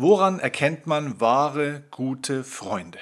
Woran 0.00 0.38
erkennt 0.38 0.86
man 0.86 1.20
wahre, 1.20 1.82
gute 1.90 2.44
Freunde? 2.44 3.00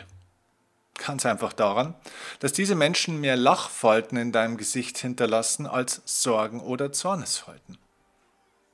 Ganz 0.94 1.26
einfach 1.26 1.52
daran, 1.52 1.94
dass 2.38 2.54
diese 2.54 2.74
Menschen 2.74 3.20
mehr 3.20 3.36
Lachfalten 3.36 4.16
in 4.16 4.32
deinem 4.32 4.56
Gesicht 4.56 4.96
hinterlassen 4.96 5.66
als 5.66 6.00
Sorgen 6.06 6.58
oder 6.58 6.92
Zornesfalten. 6.92 7.76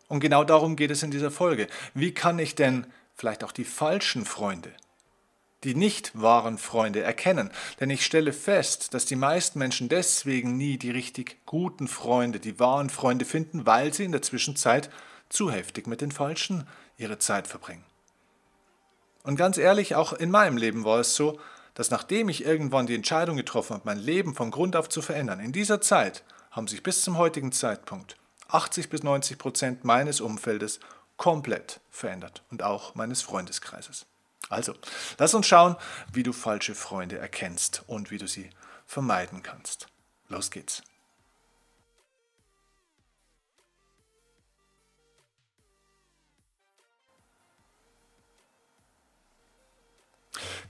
Und 0.06 0.20
genau 0.20 0.44
darum 0.44 0.76
geht 0.76 0.92
es 0.92 1.02
in 1.02 1.10
dieser 1.10 1.32
Folge. 1.32 1.66
Wie 1.94 2.14
kann 2.14 2.38
ich 2.38 2.54
denn 2.54 2.86
vielleicht 3.16 3.42
auch 3.42 3.50
die 3.50 3.64
falschen 3.64 4.24
Freunde, 4.24 4.70
die 5.64 5.74
nicht 5.74 6.12
wahren 6.14 6.58
Freunde 6.58 7.02
erkennen? 7.02 7.50
Denn 7.80 7.90
ich 7.90 8.06
stelle 8.06 8.32
fest, 8.32 8.94
dass 8.94 9.04
die 9.04 9.16
meisten 9.16 9.58
Menschen 9.58 9.88
deswegen 9.88 10.56
nie 10.56 10.78
die 10.78 10.92
richtig 10.92 11.44
guten 11.44 11.88
Freunde, 11.88 12.38
die 12.38 12.60
wahren 12.60 12.88
Freunde 12.88 13.24
finden, 13.24 13.66
weil 13.66 13.92
sie 13.92 14.04
in 14.04 14.12
der 14.12 14.22
Zwischenzeit 14.22 14.90
zu 15.28 15.50
heftig 15.50 15.88
mit 15.88 16.00
den 16.00 16.12
Falschen 16.12 16.68
ihre 16.98 17.18
Zeit 17.18 17.48
verbringen. 17.48 17.84
Und 19.22 19.36
ganz 19.36 19.58
ehrlich, 19.58 19.94
auch 19.94 20.12
in 20.12 20.30
meinem 20.30 20.56
Leben 20.56 20.84
war 20.84 21.00
es 21.00 21.14
so, 21.14 21.38
dass 21.74 21.90
nachdem 21.90 22.28
ich 22.28 22.44
irgendwann 22.44 22.86
die 22.86 22.94
Entscheidung 22.94 23.36
getroffen 23.36 23.74
habe, 23.74 23.82
mein 23.86 23.98
Leben 23.98 24.34
von 24.34 24.50
Grund 24.50 24.76
auf 24.76 24.88
zu 24.88 25.00
verändern, 25.00 25.40
in 25.40 25.52
dieser 25.52 25.80
Zeit 25.80 26.24
haben 26.50 26.68
sich 26.68 26.82
bis 26.82 27.02
zum 27.02 27.16
heutigen 27.16 27.52
Zeitpunkt 27.52 28.16
80 28.48 28.90
bis 28.90 29.02
90 29.02 29.38
Prozent 29.38 29.84
meines 29.84 30.20
Umfeldes 30.20 30.80
komplett 31.16 31.80
verändert 31.90 32.42
und 32.50 32.62
auch 32.62 32.94
meines 32.94 33.22
Freundeskreises. 33.22 34.06
Also, 34.50 34.74
lass 35.18 35.34
uns 35.34 35.46
schauen, 35.46 35.76
wie 36.12 36.22
du 36.22 36.32
falsche 36.32 36.74
Freunde 36.74 37.16
erkennst 37.16 37.84
und 37.86 38.10
wie 38.10 38.18
du 38.18 38.26
sie 38.26 38.50
vermeiden 38.86 39.42
kannst. 39.42 39.86
Los 40.28 40.50
geht's. 40.50 40.82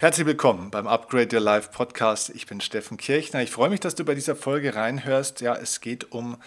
Herzlich 0.02 0.26
willkommen 0.26 0.72
beim 0.72 0.88
Upgrade 0.88 1.32
Your 1.32 1.40
Life 1.40 1.70
Podcast. 1.70 2.30
Ich 2.30 2.48
bin 2.48 2.60
Steffen 2.60 2.96
Kirchner. 2.96 3.40
Ich 3.40 3.52
freue 3.52 3.70
mich, 3.70 3.78
dass 3.78 3.94
du 3.94 4.04
bei 4.04 4.16
dieser 4.16 4.34
Folge 4.34 4.74
reinhörst. 4.74 5.40
Ja, 5.40 5.54
es 5.54 5.80
geht 5.80 6.10
um 6.10 6.38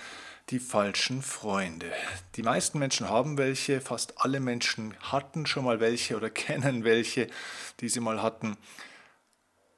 die 0.49 0.59
falschen 0.59 1.21
Freunde. 1.21 1.89
Die 2.35 2.43
meisten 2.43 2.79
Menschen 2.79 3.09
haben 3.09 3.37
welche, 3.37 3.79
fast 3.79 4.15
alle 4.17 4.41
Menschen 4.41 4.93
hatten 4.99 5.45
schon 5.45 5.63
mal 5.63 5.79
welche 5.79 6.17
oder 6.17 6.29
kennen 6.49 6.83
welche, 6.83 7.29
die 7.79 7.87
sie 7.87 8.01
mal 8.01 8.21
hatten. 8.21 8.57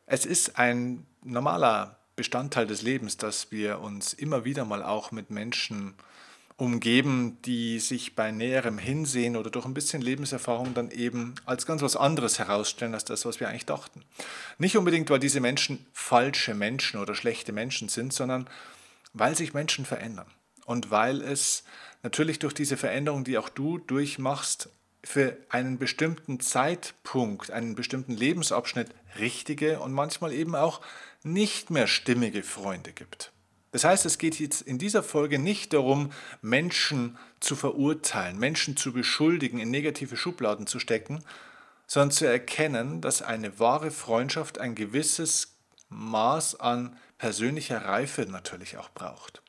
Es 0.08 0.26
ist 0.26 0.58
ein 0.58 1.06
normaler 1.24 2.00
Bestandteil 2.16 2.66
des 2.66 2.82
Lebens, 2.82 3.18
dass 3.18 3.52
wir 3.52 3.80
uns 3.82 4.12
immer 4.12 4.44
wieder 4.44 4.66
mal 4.66 4.82
auch 4.82 5.12
mit 5.12 5.30
Menschen 5.30 5.94
umgeben, 6.58 7.38
die 7.46 7.80
sich 7.80 8.16
bei 8.16 8.32
näherem 8.32 8.80
Hinsehen 8.80 9.38
oder 9.38 9.52
durch 9.52 9.66
ein 9.66 9.76
bisschen 9.76 10.02
Lebenserfahrung 10.02 10.74
dann 10.74 10.90
eben 10.90 11.36
als 11.46 11.68
ganz 11.68 11.84
was 11.84 11.96
anderes 11.96 12.40
herausstellen 12.40 12.96
als 12.96 13.06
das, 13.06 13.26
was 13.26 13.40
wir 13.40 13.48
eigentlich 13.48 13.68
dachten. 13.68 14.04
Nicht 14.58 14.76
unbedingt, 14.76 15.10
weil 15.12 15.20
diese 15.20 15.40
Menschen 15.40 15.86
falsche 15.94 16.56
Menschen 16.56 17.00
oder 17.00 17.14
schlechte 17.14 17.52
Menschen 17.52 17.90
sind, 17.90 18.12
sondern 18.12 18.50
weil 19.14 19.36
sich 19.36 19.54
Menschen 19.54 19.86
verändern 19.86 20.28
und 20.66 20.90
weil 20.90 21.22
es 21.22 21.64
natürlich 22.02 22.40
durch 22.40 22.54
diese 22.54 22.76
Veränderung, 22.76 23.24
die 23.24 23.38
auch 23.38 23.50
du 23.50 23.78
durchmachst, 23.78 24.70
für 25.04 25.38
einen 25.50 25.78
bestimmten 25.78 26.42
Zeitpunkt, 26.42 27.52
einen 27.52 27.76
bestimmten 27.76 28.14
Lebensabschnitt 28.14 28.90
richtige 29.18 29.80
und 29.80 29.94
manchmal 29.94 30.34
eben 30.34 30.56
auch 30.56 30.82
nicht 31.24 31.70
mehr 31.70 31.88
stimmige 31.88 32.44
Freunde 32.44 32.92
gibt. 32.92 33.32
Das 33.72 33.84
heißt, 33.84 34.06
es 34.06 34.18
geht 34.18 34.40
jetzt 34.40 34.62
in 34.62 34.78
dieser 34.78 35.04
Folge 35.04 35.40
nicht 35.40 35.74
darum, 35.74 36.12
Menschen 36.42 37.18
zu 37.40 37.56
verurteilen, 37.56 38.40
Menschen 38.40 38.78
zu 38.78 38.94
beschuldigen, 38.94 39.60
in 39.60 39.70
negative 39.70 40.16
Schubladen 40.16 40.68
zu 40.68 40.80
stecken, 40.80 41.24
sondern 41.86 42.12
zu 42.12 42.26
erkennen, 42.26 43.02
dass 43.02 43.22
eine 43.22 43.60
wahre 43.60 43.92
Freundschaft 43.92 44.60
ein 44.60 44.76
gewisses 44.76 45.56
Maß 45.90 46.60
an 46.60 46.98
persönlicher 47.18 47.86
Reife 47.86 48.24
natürlich 48.24 48.78
auch 48.78 48.90
braucht. 48.90 49.42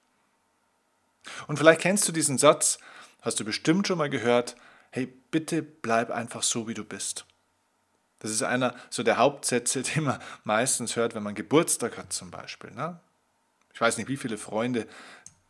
Und 1.47 1.59
vielleicht 1.59 1.81
kennst 1.81 2.09
du 2.09 2.13
diesen 2.13 2.39
Satz, 2.39 2.79
hast 3.21 3.39
du 3.41 3.45
bestimmt 3.45 3.87
schon 3.87 3.99
mal 3.99 4.11
gehört, 4.11 4.57
hey, 4.91 5.07
bitte 5.31 5.63
bleib 5.63 6.11
einfach 6.11 6.43
so, 6.43 6.67
wie 6.69 6.75
du 6.75 6.85
bist. 6.85 7.27
Das 8.21 8.31
ist 8.31 8.43
einer 8.43 8.75
so 8.91 9.03
der 9.03 9.19
Hauptsätze, 9.19 9.83
die 9.95 10.01
man 10.01 10.21
meistens 10.45 10.97
hört, 10.97 11.15
wenn 11.15 11.23
man 11.23 11.35
Geburtstag 11.35 11.99
hat 11.99 12.13
zum 12.13 12.31
Beispiel. 12.31 12.71
Ne? 12.71 12.99
Ich 13.79 13.81
weiß 13.81 13.97
nicht, 13.97 14.09
wie 14.09 14.17
viele 14.17 14.39
Freunde 14.39 14.89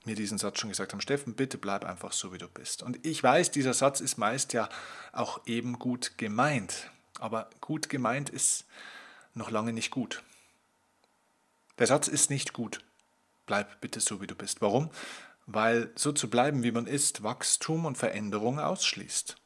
mir 0.05 0.15
diesen 0.15 0.37
Satz 0.37 0.61
schon 0.61 0.69
gesagt 0.69 0.93
haben, 0.93 1.01
Steffen, 1.01 1.33
bitte 1.33 1.57
bleib 1.57 1.83
einfach 1.83 2.13
so, 2.13 2.31
wie 2.31 2.37
du 2.37 2.47
bist. 2.47 2.83
Und 2.83 3.07
ich 3.07 3.23
weiß, 3.23 3.53
dieser 3.53 3.73
Satz 3.73 4.01
ist 4.01 4.19
meist 4.19 4.53
ja 4.53 4.69
auch 5.13 5.47
eben 5.47 5.79
gut 5.79 6.19
gemeint. 6.19 6.91
Aber 7.19 7.49
gut 7.63 7.89
gemeint 7.89 8.29
ist 8.29 8.67
noch 9.33 9.51
lange 9.51 9.73
nicht 9.73 9.91
gut. 9.91 10.23
Der 11.79 11.87
Satz 11.87 12.07
ist 12.07 12.29
nicht 12.29 12.53
gut. 12.53 12.85
Bleib 13.47 13.81
bitte 13.81 13.99
so, 13.99 14.21
wie 14.21 14.27
du 14.27 14.35
bist. 14.35 14.61
Warum? 14.61 14.91
Weil 15.47 15.91
so 15.95 16.13
zu 16.13 16.29
bleiben, 16.29 16.63
wie 16.63 16.73
man 16.73 16.87
ist, 16.87 17.23
Wachstum 17.23 17.87
und 17.87 17.97
Veränderung 17.97 18.61
ausschließt. 18.61 19.37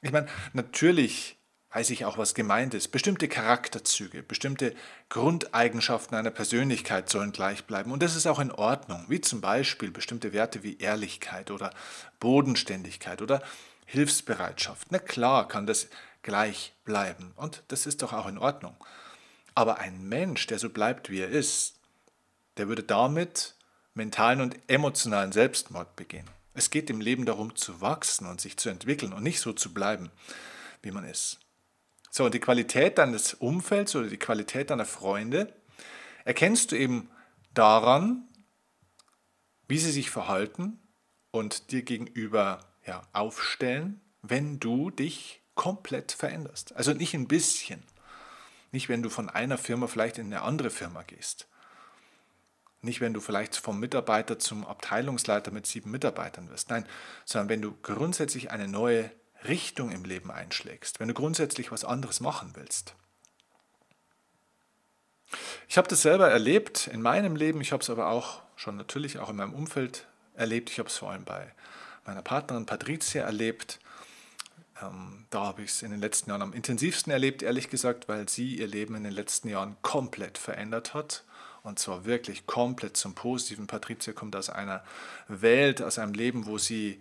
Ich 0.00 0.12
meine, 0.12 0.28
natürlich 0.54 1.36
weiß 1.74 1.90
ich 1.90 2.04
auch, 2.04 2.18
was 2.18 2.34
gemeint 2.34 2.72
ist. 2.72 2.88
Bestimmte 2.88 3.26
Charakterzüge, 3.26 4.22
bestimmte 4.22 4.74
Grundeigenschaften 5.08 6.16
einer 6.16 6.30
Persönlichkeit 6.30 7.10
sollen 7.10 7.32
gleich 7.32 7.64
bleiben. 7.64 7.90
Und 7.90 8.00
das 8.00 8.14
ist 8.14 8.28
auch 8.28 8.38
in 8.38 8.52
Ordnung, 8.52 9.04
wie 9.08 9.20
zum 9.20 9.40
Beispiel 9.40 9.90
bestimmte 9.90 10.32
Werte 10.32 10.62
wie 10.62 10.78
Ehrlichkeit 10.78 11.50
oder 11.50 11.74
Bodenständigkeit 12.20 13.22
oder 13.22 13.42
Hilfsbereitschaft. 13.86 14.86
Na 14.90 15.00
klar 15.00 15.48
kann 15.48 15.66
das 15.66 15.88
gleich 16.22 16.72
bleiben 16.84 17.32
und 17.36 17.64
das 17.68 17.86
ist 17.86 18.02
doch 18.02 18.12
auch 18.12 18.28
in 18.28 18.38
Ordnung. 18.38 18.76
Aber 19.56 19.78
ein 19.78 20.08
Mensch, 20.08 20.46
der 20.46 20.60
so 20.60 20.70
bleibt, 20.70 21.10
wie 21.10 21.20
er 21.20 21.28
ist, 21.28 21.74
der 22.56 22.68
würde 22.68 22.84
damit 22.84 23.56
mentalen 23.94 24.40
und 24.40 24.56
emotionalen 24.68 25.32
Selbstmord 25.32 25.96
begehen. 25.96 26.30
Es 26.54 26.70
geht 26.70 26.88
im 26.88 27.00
Leben 27.00 27.26
darum 27.26 27.56
zu 27.56 27.80
wachsen 27.80 28.28
und 28.28 28.40
sich 28.40 28.56
zu 28.56 28.68
entwickeln 28.68 29.12
und 29.12 29.24
nicht 29.24 29.40
so 29.40 29.52
zu 29.52 29.74
bleiben, 29.74 30.12
wie 30.82 30.92
man 30.92 31.04
ist. 31.04 31.43
So, 32.16 32.26
und 32.26 32.32
die 32.32 32.38
Qualität 32.38 32.98
deines 32.98 33.34
Umfelds 33.34 33.96
oder 33.96 34.06
die 34.06 34.18
Qualität 34.18 34.70
deiner 34.70 34.84
Freunde 34.84 35.52
erkennst 36.24 36.70
du 36.70 36.76
eben 36.76 37.10
daran, 37.54 38.28
wie 39.66 39.78
sie 39.78 39.90
sich 39.90 40.10
verhalten 40.10 40.78
und 41.32 41.72
dir 41.72 41.82
gegenüber 41.82 42.60
ja, 42.86 43.02
aufstellen, 43.12 44.00
wenn 44.22 44.60
du 44.60 44.90
dich 44.90 45.42
komplett 45.56 46.12
veränderst. 46.12 46.76
Also 46.76 46.92
nicht 46.92 47.14
ein 47.14 47.26
bisschen. 47.26 47.82
Nicht, 48.70 48.88
wenn 48.88 49.02
du 49.02 49.10
von 49.10 49.28
einer 49.28 49.58
Firma 49.58 49.88
vielleicht 49.88 50.18
in 50.18 50.26
eine 50.26 50.42
andere 50.42 50.70
Firma 50.70 51.02
gehst. 51.02 51.48
Nicht, 52.80 53.00
wenn 53.00 53.12
du 53.12 53.20
vielleicht 53.20 53.56
vom 53.56 53.80
Mitarbeiter 53.80 54.38
zum 54.38 54.64
Abteilungsleiter 54.64 55.50
mit 55.50 55.66
sieben 55.66 55.90
Mitarbeitern 55.90 56.48
wirst. 56.48 56.70
Nein, 56.70 56.86
sondern 57.24 57.48
wenn 57.48 57.62
du 57.62 57.76
grundsätzlich 57.82 58.52
eine 58.52 58.68
neue 58.68 59.10
Richtung 59.46 59.90
im 59.90 60.04
Leben 60.04 60.30
einschlägst, 60.30 61.00
wenn 61.00 61.08
du 61.08 61.14
grundsätzlich 61.14 61.70
was 61.70 61.84
anderes 61.84 62.20
machen 62.20 62.50
willst. 62.54 62.94
Ich 65.68 65.78
habe 65.78 65.88
das 65.88 66.02
selber 66.02 66.30
erlebt 66.30 66.86
in 66.86 67.02
meinem 67.02 67.36
Leben, 67.36 67.60
ich 67.60 67.72
habe 67.72 67.82
es 67.82 67.90
aber 67.90 68.08
auch 68.08 68.42
schon 68.56 68.76
natürlich 68.76 69.18
auch 69.18 69.30
in 69.30 69.36
meinem 69.36 69.54
Umfeld 69.54 70.06
erlebt. 70.34 70.70
Ich 70.70 70.78
habe 70.78 70.88
es 70.88 70.96
vor 70.96 71.10
allem 71.10 71.24
bei 71.24 71.52
meiner 72.04 72.22
Partnerin 72.22 72.66
Patricia 72.66 73.24
erlebt. 73.24 73.80
Ähm, 74.82 75.26
da 75.30 75.46
habe 75.46 75.62
ich 75.62 75.70
es 75.70 75.82
in 75.82 75.90
den 75.90 76.00
letzten 76.00 76.30
Jahren 76.30 76.42
am 76.42 76.52
intensivsten 76.52 77.12
erlebt, 77.12 77.42
ehrlich 77.42 77.70
gesagt, 77.70 78.08
weil 78.08 78.28
sie 78.28 78.56
ihr 78.56 78.66
Leben 78.66 78.94
in 78.94 79.04
den 79.04 79.12
letzten 79.12 79.48
Jahren 79.48 79.76
komplett 79.82 80.38
verändert 80.38 80.94
hat. 80.94 81.24
Und 81.62 81.78
zwar 81.78 82.04
wirklich 82.04 82.46
komplett 82.46 82.96
zum 82.96 83.14
Positiven. 83.14 83.66
Patricia 83.66 84.12
kommt 84.12 84.36
aus 84.36 84.50
einer 84.50 84.84
Welt, 85.28 85.80
aus 85.80 85.98
einem 85.98 86.12
Leben, 86.12 86.44
wo 86.46 86.58
sie 86.58 87.00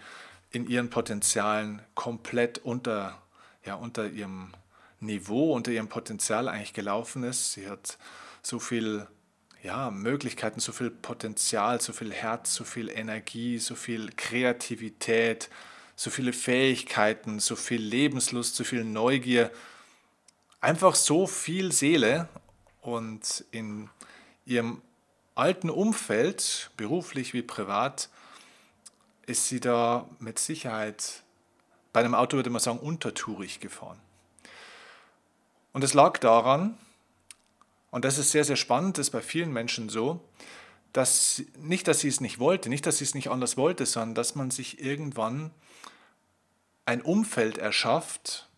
in 0.54 0.68
ihren 0.68 0.90
Potenzialen 0.90 1.82
komplett 1.96 2.60
unter, 2.60 3.22
ja, 3.66 3.76
unter 3.76 4.08
ihrem 4.08 4.54
Niveau, 5.00 5.54
unter 5.54 5.72
ihrem 5.72 5.90
Potenzial 5.90 6.48
eigentlich 6.48 6.74
gelaufen 6.74 7.24
ist. 7.24 7.54
Sie 7.54 7.68
hat 7.68 7.98
so 8.42 8.60
viel 8.60 9.08
ja, 9.64 9.92
Möglichkeiten, 9.92 10.60
so 10.60 10.72
viel 10.72 10.92
Potenzial, 10.92 11.82
so 11.82 11.92
viel 11.92 12.14
Herz, 12.14 12.54
so 12.54 12.64
viel 12.64 12.90
Energie, 12.90 13.58
so 13.58 13.76
viel 13.76 14.12
Kreativität, 14.16 15.50
so 15.96 16.10
viele 16.10 16.34
Fähigkeiten, 16.34 17.40
so 17.40 17.56
viel 17.56 17.82
Lebenslust, 17.82 18.56
so 18.56 18.64
viel 18.64 18.84
Neugier. 18.84 19.52
Einfach 20.62 20.96
so 20.96 21.28
viel 21.28 21.72
Seele 21.72 22.30
und 22.82 23.44
in 23.52 23.90
ihrem 24.46 24.82
alten 25.34 25.70
Umfeld, 25.70 26.70
beruflich 26.78 27.34
wie 27.34 27.42
privat, 27.42 28.10
ist 29.26 29.48
sie 29.48 29.60
da 29.60 30.08
mit 30.20 30.40
Sicherheit, 30.40 31.24
bei 31.92 32.02
einem 32.02 32.16
Auto 32.16 32.38
würde 32.38 32.50
man 32.50 32.60
sagen, 32.60 32.80
untertourig 32.80 33.60
gefahren. 33.60 34.00
Und 35.72 35.84
es 35.84 35.94
lag 35.94 36.18
daran, 36.20 36.78
und 37.92 38.06
das 38.06 38.18
ist 38.18 38.32
sehr, 38.32 38.44
sehr 38.44 38.56
spannend, 38.56 38.98
das 38.98 39.08
ist 39.08 39.12
bei 39.12 39.22
vielen 39.22 39.54
Menschen 39.54 39.90
so, 39.90 40.20
dass 40.94 41.44
nicht, 41.58 41.88
dass 41.88 42.02
sie 42.02 42.08
es 42.08 42.22
nicht 42.22 42.40
wollte, 42.40 42.70
nicht, 42.70 42.86
dass 42.86 43.00
sie 43.00 43.04
es 43.04 43.16
nicht 43.16 43.30
anders 43.30 43.58
wollte, 43.58 43.86
sondern 43.86 44.16
dass 44.16 44.36
man 44.36 44.52
sich 44.52 44.80
irgendwann 44.80 45.52
ein 46.86 47.02
Umfeld 47.02 47.58
erschafft, 47.58 48.50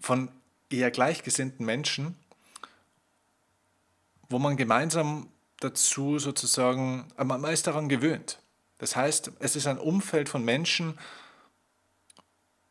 von 0.00 0.30
eher 0.68 0.90
gleichgesinnten 0.90 1.64
Menschen, 1.64 2.16
wo 4.28 4.38
man 4.38 4.56
gemeinsam 4.56 5.28
dazu 5.60 6.18
sozusagen, 6.18 7.06
man 7.16 7.44
ist 7.44 7.66
daran 7.66 7.88
gewöhnt. 7.88 8.41
Das 8.82 8.96
heißt, 8.96 9.30
es 9.38 9.54
ist 9.54 9.68
ein 9.68 9.78
Umfeld 9.78 10.28
von 10.28 10.44
Menschen, 10.44 10.98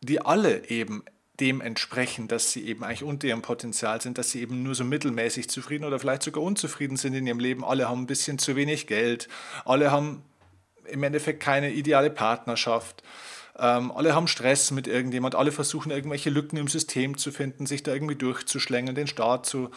die 0.01 0.19
alle 0.19 0.67
eben 0.67 1.05
dem 1.39 1.61
entsprechen, 1.61 2.27
dass 2.27 2.51
sie 2.51 2.67
eben 2.67 2.83
eigentlich 2.83 3.03
unter 3.03 3.29
ihrem 3.29 3.41
Potenzial 3.41 4.01
sind, 4.01 4.17
dass 4.17 4.31
sie 4.31 4.41
eben 4.41 4.61
nur 4.61 4.75
so 4.75 4.83
mittelmäßig 4.83 5.49
zufrieden 5.49 5.85
oder 5.85 5.99
vielleicht 5.99 6.23
sogar 6.23 6.43
unzufrieden 6.43 6.97
sind 6.97 7.13
in 7.13 7.25
ihrem 7.25 7.39
Leben. 7.39 7.63
Alle 7.63 7.87
haben 7.87 8.01
ein 8.01 8.07
bisschen 8.07 8.39
zu 8.39 8.57
wenig 8.57 8.87
Geld, 8.87 9.29
alle 9.63 9.89
haben 9.89 10.21
im 10.83 11.01
Endeffekt 11.01 11.41
keine 11.41 11.71
ideale 11.71 12.09
Partnerschaft, 12.09 13.03
ähm, 13.57 13.89
alle 13.89 14.13
haben 14.13 14.27
Stress 14.27 14.71
mit 14.71 14.87
irgendjemand, 14.87 15.35
alle 15.35 15.53
versuchen 15.53 15.91
irgendwelche 15.91 16.29
Lücken 16.29 16.57
im 16.57 16.67
System 16.67 17.17
zu 17.17 17.31
finden, 17.31 17.67
sich 17.67 17.83
da 17.83 17.93
irgendwie 17.93 18.17
durchzuschlängeln, 18.17 18.95
den 18.95 19.07
Staat 19.07 19.45
zu, 19.45 19.71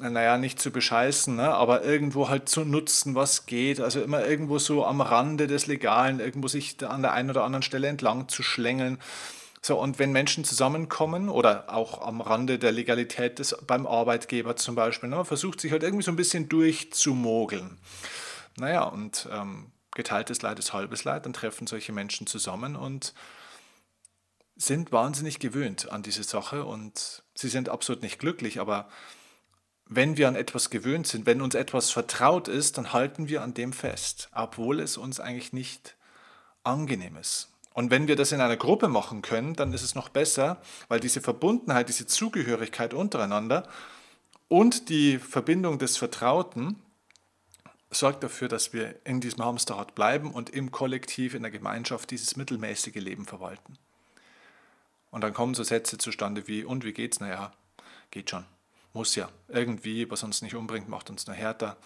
naja, 0.00 0.38
nicht 0.38 0.60
zu 0.60 0.70
bescheißen, 0.70 1.36
ne, 1.36 1.52
aber 1.52 1.84
irgendwo 1.84 2.28
halt 2.28 2.48
zu 2.48 2.64
nutzen, 2.64 3.14
was 3.14 3.46
geht. 3.46 3.80
Also 3.80 4.00
immer 4.00 4.24
irgendwo 4.24 4.58
so 4.58 4.86
am 4.86 5.00
Rande 5.00 5.46
des 5.46 5.66
Legalen, 5.66 6.20
irgendwo 6.20 6.48
sich 6.48 6.76
an 6.86 7.02
der 7.02 7.12
einen 7.12 7.30
oder 7.30 7.44
anderen 7.44 7.62
Stelle 7.62 7.88
entlang 7.88 8.28
zu 8.28 8.42
schlängeln. 8.42 8.98
So, 9.60 9.78
und 9.78 9.98
wenn 9.98 10.10
Menschen 10.10 10.44
zusammenkommen 10.44 11.28
oder 11.28 11.72
auch 11.72 12.00
am 12.02 12.20
Rande 12.20 12.58
der 12.58 12.72
Legalität 12.72 13.38
des, 13.38 13.56
beim 13.66 13.86
Arbeitgeber 13.86 14.56
zum 14.56 14.74
Beispiel, 14.74 15.08
ne, 15.10 15.16
man 15.16 15.24
versucht 15.24 15.60
sich 15.60 15.72
halt 15.72 15.82
irgendwie 15.82 16.04
so 16.04 16.10
ein 16.10 16.16
bisschen 16.16 16.48
durchzumogeln. 16.48 17.78
Naja, 18.56 18.84
und 18.84 19.28
ähm, 19.30 19.72
geteiltes 19.94 20.42
Leid 20.42 20.58
ist 20.58 20.72
halbes 20.72 21.04
Leid, 21.04 21.26
dann 21.26 21.32
treffen 21.32 21.66
solche 21.66 21.92
Menschen 21.92 22.26
zusammen 22.26 22.76
und 22.76 23.14
sind 24.56 24.90
wahnsinnig 24.92 25.38
gewöhnt 25.38 25.90
an 25.92 26.02
diese 26.02 26.22
Sache 26.22 26.64
und 26.64 27.22
sie 27.34 27.48
sind 27.48 27.68
absolut 27.68 28.02
nicht 28.02 28.18
glücklich, 28.18 28.60
aber 28.60 28.88
wenn 29.96 30.16
wir 30.16 30.28
an 30.28 30.36
etwas 30.36 30.70
gewöhnt 30.70 31.06
sind, 31.06 31.26
wenn 31.26 31.42
uns 31.42 31.54
etwas 31.54 31.90
vertraut 31.90 32.48
ist, 32.48 32.78
dann 32.78 32.92
halten 32.92 33.28
wir 33.28 33.42
an 33.42 33.54
dem 33.54 33.72
fest, 33.72 34.28
obwohl 34.34 34.80
es 34.80 34.96
uns 34.96 35.20
eigentlich 35.20 35.52
nicht 35.52 35.96
angenehm 36.64 37.16
ist. 37.16 37.48
Und 37.74 37.90
wenn 37.90 38.06
wir 38.06 38.16
das 38.16 38.32
in 38.32 38.40
einer 38.40 38.56
Gruppe 38.56 38.88
machen 38.88 39.22
können, 39.22 39.54
dann 39.54 39.72
ist 39.72 39.82
es 39.82 39.94
noch 39.94 40.08
besser, 40.08 40.60
weil 40.88 41.00
diese 41.00 41.20
Verbundenheit, 41.20 41.88
diese 41.88 42.06
Zugehörigkeit 42.06 42.92
untereinander 42.92 43.66
und 44.48 44.90
die 44.90 45.18
Verbindung 45.18 45.78
des 45.78 45.96
Vertrauten 45.96 46.76
sorgt 47.90 48.22
dafür, 48.22 48.48
dass 48.48 48.72
wir 48.72 48.94
in 49.04 49.20
diesem 49.20 49.44
Hamsterrad 49.44 49.94
bleiben 49.94 50.32
und 50.32 50.50
im 50.50 50.70
Kollektiv, 50.70 51.34
in 51.34 51.42
der 51.42 51.50
Gemeinschaft 51.50 52.10
dieses 52.10 52.36
mittelmäßige 52.36 52.96
Leben 52.96 53.26
verwalten. 53.26 53.78
Und 55.10 55.22
dann 55.22 55.34
kommen 55.34 55.54
so 55.54 55.62
Sätze 55.62 55.98
zustande 55.98 56.48
wie, 56.48 56.64
und 56.64 56.84
wie 56.84 56.92
geht's? 56.92 57.20
Naja, 57.20 57.52
geht 58.10 58.30
schon. 58.30 58.44
Muss 58.92 59.14
ja. 59.14 59.28
Irgendwie, 59.48 60.10
was 60.10 60.22
uns 60.22 60.42
nicht 60.42 60.54
umbringt, 60.54 60.88
macht 60.88 61.10
uns 61.10 61.26
nur 61.26 61.36
härter. 61.36 61.76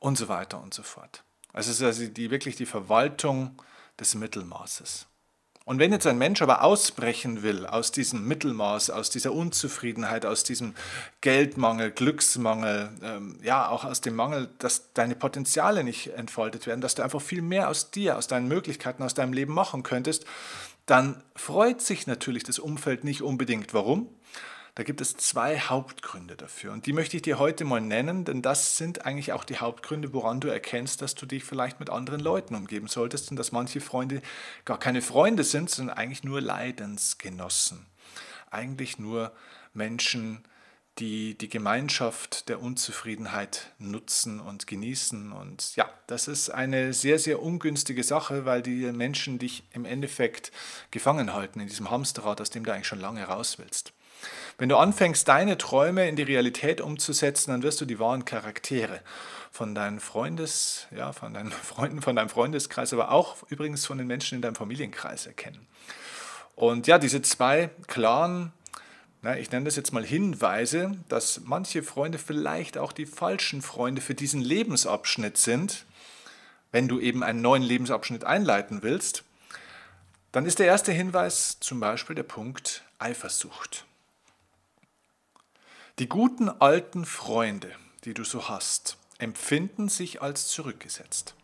Und 0.00 0.16
so 0.16 0.28
weiter 0.28 0.62
und 0.62 0.74
so 0.74 0.82
fort. 0.82 1.24
Also 1.52 1.70
es 1.70 1.80
ist 1.80 1.86
also 1.86 2.06
die, 2.06 2.30
wirklich 2.30 2.56
die 2.56 2.66
Verwaltung 2.66 3.60
des 3.98 4.14
Mittelmaßes. 4.14 5.06
Und 5.68 5.78
wenn 5.80 5.92
jetzt 5.92 6.06
ein 6.06 6.16
Mensch 6.16 6.40
aber 6.40 6.62
ausbrechen 6.62 7.42
will 7.42 7.66
aus 7.66 7.92
diesem 7.92 8.26
Mittelmaß, 8.26 8.88
aus 8.88 9.10
dieser 9.10 9.32
Unzufriedenheit, 9.32 10.24
aus 10.24 10.42
diesem 10.42 10.74
Geldmangel, 11.20 11.90
Glücksmangel, 11.90 12.88
ähm, 13.02 13.38
ja 13.42 13.68
auch 13.68 13.84
aus 13.84 14.00
dem 14.00 14.16
Mangel, 14.16 14.48
dass 14.60 14.94
deine 14.94 15.14
Potenziale 15.14 15.84
nicht 15.84 16.14
entfaltet 16.14 16.66
werden, 16.66 16.80
dass 16.80 16.94
du 16.94 17.02
einfach 17.02 17.20
viel 17.20 17.42
mehr 17.42 17.68
aus 17.68 17.90
dir, 17.90 18.16
aus 18.16 18.28
deinen 18.28 18.48
Möglichkeiten, 18.48 19.02
aus 19.02 19.12
deinem 19.12 19.34
Leben 19.34 19.52
machen 19.52 19.82
könntest, 19.82 20.24
dann 20.86 21.22
freut 21.36 21.82
sich 21.82 22.06
natürlich 22.06 22.44
das 22.44 22.58
Umfeld 22.58 23.04
nicht 23.04 23.20
unbedingt. 23.20 23.74
Warum? 23.74 24.08
Da 24.78 24.84
gibt 24.84 25.00
es 25.00 25.16
zwei 25.16 25.58
Hauptgründe 25.58 26.36
dafür 26.36 26.72
und 26.72 26.86
die 26.86 26.92
möchte 26.92 27.16
ich 27.16 27.22
dir 27.22 27.40
heute 27.40 27.64
mal 27.64 27.80
nennen, 27.80 28.24
denn 28.24 28.42
das 28.42 28.76
sind 28.76 29.04
eigentlich 29.04 29.32
auch 29.32 29.42
die 29.42 29.56
Hauptgründe, 29.56 30.12
woran 30.12 30.38
du 30.38 30.46
erkennst, 30.46 31.02
dass 31.02 31.16
du 31.16 31.26
dich 31.26 31.42
vielleicht 31.42 31.80
mit 31.80 31.90
anderen 31.90 32.20
Leuten 32.20 32.54
umgeben 32.54 32.86
solltest 32.86 33.32
und 33.32 33.36
dass 33.38 33.50
manche 33.50 33.80
Freunde 33.80 34.22
gar 34.64 34.78
keine 34.78 35.02
Freunde 35.02 35.42
sind, 35.42 35.68
sondern 35.68 35.96
eigentlich 35.96 36.22
nur 36.22 36.40
Leidensgenossen. 36.40 37.86
Eigentlich 38.52 39.00
nur 39.00 39.32
Menschen, 39.74 40.44
die 40.98 41.36
die 41.36 41.48
Gemeinschaft 41.48 42.48
der 42.48 42.62
Unzufriedenheit 42.62 43.72
nutzen 43.80 44.38
und 44.38 44.68
genießen. 44.68 45.32
Und 45.32 45.74
ja, 45.74 45.90
das 46.06 46.28
ist 46.28 46.50
eine 46.50 46.92
sehr, 46.92 47.18
sehr 47.18 47.42
ungünstige 47.42 48.04
Sache, 48.04 48.44
weil 48.44 48.62
die 48.62 48.92
Menschen 48.92 49.40
dich 49.40 49.64
im 49.72 49.84
Endeffekt 49.84 50.52
gefangen 50.92 51.34
halten 51.34 51.58
in 51.58 51.66
diesem 51.66 51.90
Hamsterrad, 51.90 52.40
aus 52.40 52.50
dem 52.50 52.62
du 52.62 52.72
eigentlich 52.72 52.86
schon 52.86 53.00
lange 53.00 53.24
raus 53.24 53.58
willst. 53.58 53.92
Wenn 54.58 54.68
du 54.68 54.76
anfängst, 54.76 55.28
deine 55.28 55.56
Träume 55.56 56.08
in 56.08 56.16
die 56.16 56.22
Realität 56.24 56.80
umzusetzen, 56.80 57.52
dann 57.52 57.62
wirst 57.62 57.80
du 57.80 57.84
die 57.84 57.98
wahren 57.98 58.24
Charaktere 58.24 59.00
von 59.52 59.74
deinen 59.74 60.00
Freundes, 60.00 60.86
ja, 60.94 61.12
von 61.12 61.34
deinen 61.34 61.52
Freunden, 61.52 62.02
von 62.02 62.16
deinem 62.16 62.28
Freundeskreis, 62.28 62.92
aber 62.92 63.10
auch 63.10 63.36
übrigens 63.50 63.86
von 63.86 63.98
den 63.98 64.06
Menschen 64.06 64.36
in 64.36 64.42
deinem 64.42 64.56
Familienkreis 64.56 65.26
erkennen. 65.26 65.66
Und 66.56 66.88
ja, 66.88 66.98
diese 66.98 67.22
zwei 67.22 67.70
klaren, 67.86 68.52
na, 69.22 69.38
ich 69.38 69.50
nenne 69.52 69.66
das 69.66 69.76
jetzt 69.76 69.92
mal 69.92 70.04
Hinweise, 70.04 70.92
dass 71.08 71.42
manche 71.44 71.84
Freunde 71.84 72.18
vielleicht 72.18 72.78
auch 72.78 72.92
die 72.92 73.06
falschen 73.06 73.62
Freunde 73.62 74.00
für 74.00 74.14
diesen 74.14 74.40
Lebensabschnitt 74.40 75.38
sind, 75.38 75.84
wenn 76.72 76.88
du 76.88 77.00
eben 77.00 77.22
einen 77.22 77.40
neuen 77.40 77.62
Lebensabschnitt 77.62 78.24
einleiten 78.24 78.82
willst, 78.82 79.24
dann 80.32 80.46
ist 80.46 80.58
der 80.58 80.66
erste 80.66 80.92
Hinweis 80.92 81.58
zum 81.60 81.80
Beispiel 81.80 82.14
der 82.14 82.24
Punkt 82.24 82.84
Eifersucht. 82.98 83.84
Die 85.98 86.08
guten 86.08 86.48
alten 86.48 87.04
Freunde, 87.04 87.72
die 88.04 88.14
du 88.14 88.22
so 88.22 88.48
hast, 88.48 88.98
empfinden 89.18 89.88
sich 89.88 90.22
als 90.22 90.46
zurückgesetzt. 90.46 91.34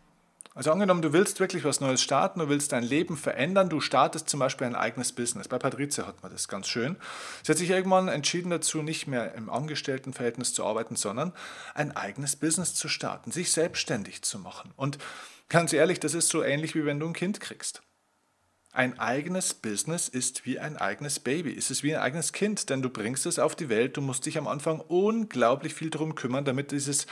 Also 0.53 0.71
angenommen, 0.71 1.01
du 1.01 1.11
willst 1.11 1.41
wirklich 1.41 1.65
was 1.65 1.81
Neues 1.81 2.01
starten, 2.01 2.39
du 2.39 2.47
willst 2.47 2.71
dein 2.71 2.83
Leben 2.83 3.17
verändern, 3.17 3.67
du 3.67 3.81
startest 3.81 4.29
zum 4.29 4.39
Beispiel 4.39 4.65
ein 4.65 4.75
eigenes 4.75 5.11
Business. 5.11 5.49
Bei 5.49 5.59
Patrizia 5.59 6.07
hat 6.07 6.23
man 6.23 6.31
das 6.31 6.47
ganz 6.47 6.69
schön. 6.69 6.95
Sie 7.43 7.51
hat 7.51 7.57
sich 7.57 7.69
irgendwann 7.69 8.07
entschieden 8.07 8.49
dazu, 8.49 8.81
nicht 8.81 9.07
mehr 9.07 9.35
im 9.35 9.49
Angestelltenverhältnis 9.49 10.53
zu 10.53 10.63
arbeiten, 10.63 10.95
sondern 10.95 11.33
ein 11.73 11.93
eigenes 11.93 12.37
Business 12.37 12.73
zu 12.75 12.87
starten, 12.87 13.31
sich 13.31 13.51
selbstständig 13.51 14.21
zu 14.21 14.39
machen. 14.39 14.71
Und 14.77 14.99
ganz 15.49 15.73
ehrlich, 15.73 15.99
das 15.99 16.13
ist 16.13 16.29
so 16.29 16.41
ähnlich 16.41 16.75
wie 16.75 16.85
wenn 16.85 17.01
du 17.01 17.07
ein 17.07 17.13
Kind 17.13 17.41
kriegst. 17.41 17.81
Ein 18.75 18.99
eigenes 18.99 19.53
Business 19.53 20.09
ist 20.09 20.45
wie 20.45 20.59
ein 20.59 20.75
eigenes 20.75 21.21
Baby. 21.21 21.55
Es 21.57 21.71
ist 21.71 21.81
wie 21.81 21.95
ein 21.95 22.01
eigenes 22.01 22.33
Kind, 22.33 22.69
denn 22.69 22.81
du 22.81 22.89
bringst 22.89 23.25
es 23.25 23.39
auf 23.39 23.55
die 23.55 23.69
Welt. 23.69 23.95
Du 23.95 24.01
musst 24.01 24.25
dich 24.25 24.37
am 24.37 24.49
Anfang 24.49 24.81
unglaublich 24.81 25.73
viel 25.73 25.89
darum 25.89 26.13
kümmern, 26.13 26.43
damit 26.43 26.73
dieses, 26.73 27.07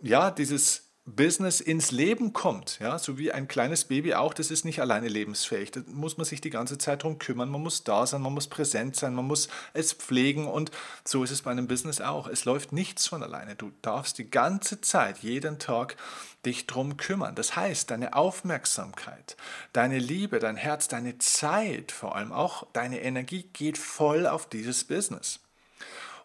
ja, 0.00 0.30
dieses 0.30 0.89
Business 1.06 1.60
ins 1.60 1.90
Leben 1.90 2.32
kommt, 2.34 2.78
ja, 2.78 2.98
so 2.98 3.16
wie 3.16 3.32
ein 3.32 3.48
kleines 3.48 3.86
Baby 3.86 4.14
auch, 4.14 4.34
das 4.34 4.50
ist 4.50 4.64
nicht 4.64 4.80
alleine 4.80 5.08
lebensfähig. 5.08 5.70
Da 5.70 5.80
muss 5.86 6.18
man 6.18 6.26
sich 6.26 6.40
die 6.40 6.50
ganze 6.50 6.76
Zeit 6.76 7.02
darum 7.02 7.18
kümmern, 7.18 7.48
man 7.48 7.62
muss 7.62 7.84
da 7.84 8.06
sein, 8.06 8.20
man 8.20 8.34
muss 8.34 8.48
präsent 8.48 8.96
sein, 8.96 9.14
man 9.14 9.26
muss 9.26 9.48
es 9.72 9.94
pflegen 9.94 10.46
und 10.46 10.70
so 11.04 11.24
ist 11.24 11.30
es 11.30 11.42
bei 11.42 11.50
einem 11.50 11.68
Business 11.68 12.00
auch. 12.00 12.28
Es 12.28 12.44
läuft 12.44 12.72
nichts 12.72 13.06
von 13.06 13.22
alleine. 13.22 13.56
Du 13.56 13.72
darfst 13.80 14.18
die 14.18 14.30
ganze 14.30 14.82
Zeit, 14.82 15.18
jeden 15.18 15.58
Tag 15.58 15.96
dich 16.44 16.66
darum 16.66 16.98
kümmern. 16.98 17.34
Das 17.34 17.56
heißt, 17.56 17.90
deine 17.90 18.14
Aufmerksamkeit, 18.14 19.36
deine 19.72 19.98
Liebe, 19.98 20.38
dein 20.38 20.56
Herz, 20.56 20.86
deine 20.88 21.16
Zeit, 21.18 21.92
vor 21.92 22.14
allem 22.14 22.30
auch 22.30 22.66
deine 22.72 23.00
Energie 23.00 23.44
geht 23.52 23.78
voll 23.78 24.26
auf 24.26 24.48
dieses 24.48 24.84
Business. 24.84 25.40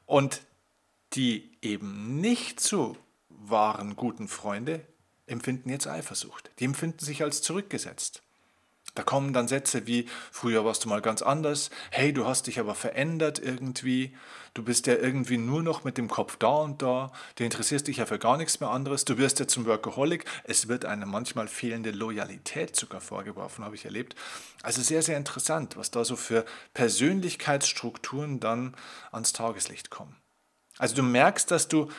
Und 0.05 0.41
die 1.13 1.51
eben 1.61 2.19
nicht 2.19 2.59
so 2.59 2.97
wahren 3.49 3.95
guten 3.95 4.27
Freunde 4.27 4.85
empfinden 5.27 5.69
jetzt 5.69 5.87
Eifersucht. 5.87 6.51
Die 6.59 6.65
empfinden 6.65 7.03
sich 7.03 7.23
als 7.23 7.41
zurückgesetzt. 7.41 8.21
Da 8.93 9.03
kommen 9.03 9.33
dann 9.33 9.49
Sätze 9.49 9.87
wie, 9.87 10.07
früher 10.31 10.63
warst 10.63 10.85
du 10.85 10.89
mal 10.89 11.01
ganz 11.01 11.21
anders, 11.21 11.69
hey, 11.91 12.13
du 12.13 12.25
hast 12.25 12.47
dich 12.47 12.59
aber 12.59 12.75
verändert 12.75 13.39
irgendwie, 13.39 14.15
du 14.53 14.63
bist 14.63 14.87
ja 14.87 14.95
irgendwie 14.95 15.37
nur 15.37 15.61
noch 15.63 15.83
mit 15.83 15.97
dem 15.97 16.07
Kopf 16.07 16.37
da 16.37 16.47
und 16.47 16.81
da, 16.81 17.11
du 17.35 17.43
interessierst 17.43 17.87
dich 17.87 17.97
ja 17.97 18.05
für 18.05 18.19
gar 18.19 18.37
nichts 18.37 18.61
mehr 18.61 18.69
anderes, 18.69 19.03
du 19.03 19.17
wirst 19.17 19.39
ja 19.39 19.47
zum 19.47 19.65
Workaholic, 19.65 20.23
es 20.45 20.69
wird 20.69 20.85
eine 20.85 21.05
manchmal 21.05 21.49
fehlende 21.49 21.91
Loyalität 21.91 22.75
sogar 22.75 23.01
vorgeworfen, 23.01 23.65
habe 23.65 23.75
ich 23.75 23.83
erlebt. 23.83 24.15
Also 24.63 24.81
sehr, 24.81 25.01
sehr 25.01 25.17
interessant, 25.17 25.75
was 25.75 25.91
da 25.91 26.05
so 26.05 26.15
für 26.15 26.45
Persönlichkeitsstrukturen 26.73 28.39
dann 28.39 28.75
ans 29.11 29.33
Tageslicht 29.33 29.89
kommen. 29.89 30.15
Also 30.77 30.95
du 30.95 31.03
merkst, 31.03 31.51
dass 31.51 31.67
du 31.67 31.89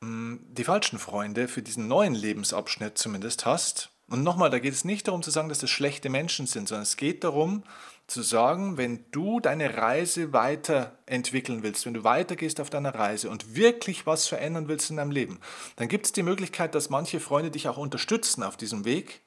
die 0.00 0.64
falschen 0.64 0.98
Freunde 0.98 1.48
für 1.48 1.62
diesen 1.62 1.88
neuen 1.88 2.14
Lebensabschnitt 2.14 2.98
zumindest 2.98 3.46
hast. 3.46 3.90
Und 4.08 4.22
nochmal, 4.22 4.48
da 4.48 4.58
geht 4.58 4.72
es 4.72 4.84
nicht 4.84 5.06
darum 5.06 5.22
zu 5.22 5.30
sagen, 5.30 5.48
dass 5.48 5.58
das 5.58 5.70
schlechte 5.70 6.08
Menschen 6.08 6.46
sind, 6.46 6.68
sondern 6.68 6.84
es 6.84 6.96
geht 6.96 7.24
darum 7.24 7.62
zu 8.06 8.22
sagen, 8.22 8.78
wenn 8.78 9.04
du 9.10 9.38
deine 9.38 9.76
Reise 9.76 10.32
weiterentwickeln 10.32 11.62
willst, 11.62 11.84
wenn 11.84 11.92
du 11.92 12.04
weitergehst 12.04 12.58
auf 12.60 12.70
deiner 12.70 12.94
Reise 12.94 13.28
und 13.28 13.54
wirklich 13.54 14.06
was 14.06 14.26
verändern 14.26 14.66
willst 14.68 14.88
in 14.88 14.96
deinem 14.96 15.10
Leben, 15.10 15.40
dann 15.76 15.88
gibt 15.88 16.06
es 16.06 16.12
die 16.12 16.22
Möglichkeit, 16.22 16.74
dass 16.74 16.88
manche 16.88 17.20
Freunde 17.20 17.50
dich 17.50 17.68
auch 17.68 17.76
unterstützen 17.76 18.42
auf 18.42 18.56
diesem 18.56 18.86
Weg 18.86 19.20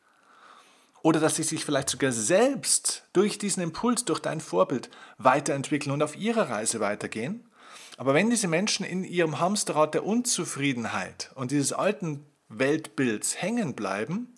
Oder 1.04 1.20
dass 1.20 1.36
sie 1.36 1.44
sich 1.44 1.66
vielleicht 1.66 1.90
sogar 1.90 2.12
selbst 2.12 3.04
durch 3.14 3.38
diesen 3.38 3.64
Impuls, 3.64 4.06
durch 4.06 4.20
dein 4.20 4.40
Vorbild 4.40 4.90
weiterentwickeln 5.18 5.92
und 5.92 6.04
auf 6.04 6.16
ihrer 6.16 6.50
Reise 6.50 6.80
weitergehen. 6.80 7.44
Aber 8.02 8.16
wenn 8.16 8.32
diese 8.32 8.48
Menschen 8.48 8.84
in 8.84 9.04
ihrem 9.04 9.38
Hamsterrad 9.38 9.94
der 9.94 10.04
Unzufriedenheit 10.04 11.30
und 11.36 11.52
dieses 11.52 11.72
alten 11.72 12.26
Weltbilds 12.50 13.40
hängen 13.40 13.76
bleiben, 13.76 14.34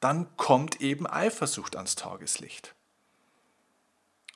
dann 0.00 0.34
kommt 0.38 0.80
eben 0.80 1.06
Eifersucht 1.06 1.76
ans 1.76 1.96
Tageslicht. 1.96 2.74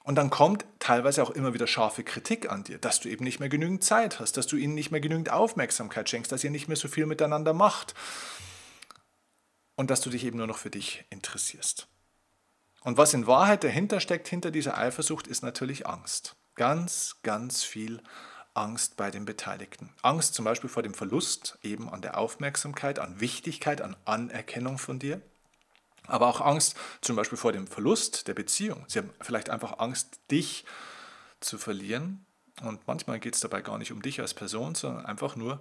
Und 0.05 0.17
dann 0.17 0.29
kommt 0.29 0.67
teilweise 0.81 1.23
auch 1.23 1.31
immer 1.31 1.55
wieder 1.55 1.67
scharfe 1.67 2.05
Kritik 2.05 2.53
an 2.53 2.63
dir, 2.63 2.77
dass 2.77 3.01
du 3.01 3.09
eben 3.09 3.25
nicht 3.25 3.41
mehr 3.41 3.49
genügend 3.49 3.83
Zeit 3.83 4.21
hast, 4.21 4.37
dass 4.37 4.47
du 4.47 4.57
ihnen 4.57 4.75
nicht 4.75 4.91
mehr 4.91 5.01
genügend 5.01 5.31
Aufmerksamkeit 5.31 6.11
schenkst, 6.11 6.31
dass 6.31 6.45
ihr 6.45 6.51
nicht 6.51 6.69
mehr 6.69 6.77
so 6.77 6.89
viel 6.89 7.07
miteinander 7.07 7.55
macht 7.55 7.95
und 9.77 9.89
dass 9.89 10.03
du 10.03 10.11
dich 10.11 10.25
eben 10.25 10.37
nur 10.37 10.47
noch 10.47 10.59
für 10.59 10.69
dich 10.69 11.07
interessierst. 11.09 11.89
Und 12.83 12.99
was 12.99 13.15
in 13.15 13.27
Wahrheit 13.27 13.65
dahinter 13.65 13.99
steckt, 13.99 14.29
hinter 14.29 14.51
dieser 14.51 14.77
Eifersucht, 14.77 15.27
ist 15.27 15.43
natürlich 15.43 15.87
Angst. 15.87 16.36
Ganz, 16.57 17.17
ganz 17.23 17.63
viel 17.63 18.03
Angst 18.55 18.97
bei 18.97 19.11
den 19.11 19.25
Beteiligten. 19.25 19.91
Angst 20.03 20.35
zum 20.35 20.45
Beispiel 20.45 20.71
vor 20.71 20.83
dem 20.83 20.95
Verlust 20.95 21.59
eben 21.63 21.89
an 21.89 22.03
der 22.03 22.19
Aufmerksamkeit, 22.19 22.99
an 22.99 23.21
Wichtigkeit, 23.21 23.81
an 23.83 23.97
Anerkennung 24.05 24.79
von 24.79 24.99
dir 24.99 25.23
aber 26.09 26.29
auch 26.29 26.41
Angst 26.41 26.77
zum 27.01 27.17
Beispiel 27.17 27.39
vor 27.39 27.53
dem 27.53 27.67
Verlust 27.67 28.29
der 28.29 28.35
Beziehung. 28.35 28.85
Sie 28.89 28.99
haben 28.99 29.11
vielleicht 29.21 29.51
einfach 29.51 29.79
Angst, 29.79 30.21
dich 30.31 30.65
zu 31.41 31.59
verlieren. 31.59 32.25
Und 32.63 32.87
manchmal 32.87 33.21
geht 33.21 33.35
es 33.35 33.41
dabei 33.41 33.61
gar 33.61 33.79
nicht 33.79 33.93
um 33.93 34.01
dich 34.01 34.21
als 34.21 34.33
Person, 34.33 34.75
sondern 34.75 35.05
einfach 35.05 35.37
nur 35.37 35.61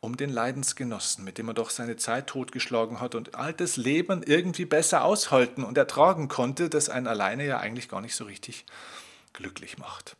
um 0.00 0.16
den 0.16 0.30
Leidensgenossen, 0.30 1.24
mit 1.24 1.36
dem 1.36 1.48
er 1.48 1.54
doch 1.54 1.68
seine 1.68 1.96
Zeit 1.96 2.28
totgeschlagen 2.28 3.00
hat 3.00 3.14
und 3.14 3.34
altes 3.34 3.76
Leben 3.76 4.22
irgendwie 4.22 4.64
besser 4.64 5.04
aushalten 5.04 5.62
und 5.62 5.76
ertragen 5.76 6.28
konnte, 6.28 6.70
das 6.70 6.88
einen 6.88 7.06
alleine 7.06 7.44
ja 7.44 7.58
eigentlich 7.58 7.90
gar 7.90 8.00
nicht 8.00 8.14
so 8.14 8.24
richtig 8.24 8.64
glücklich 9.34 9.76
macht. 9.76 10.16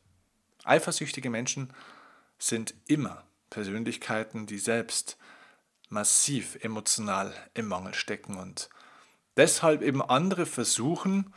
Eifersüchtige 0.65 1.31
Menschen 1.31 1.73
sind 2.39 2.75
immer 2.87 3.25
Persönlichkeiten, 3.51 4.47
die 4.47 4.59
selbst 4.59 5.17
massiv 5.89 6.57
emotional 6.63 7.35
im 7.55 7.67
Mangel 7.67 7.95
stecken 7.95 8.37
und 8.37 8.71
deshalb 9.37 9.83
eben 9.83 10.03
andere 10.03 10.47
versuchen, 10.47 11.35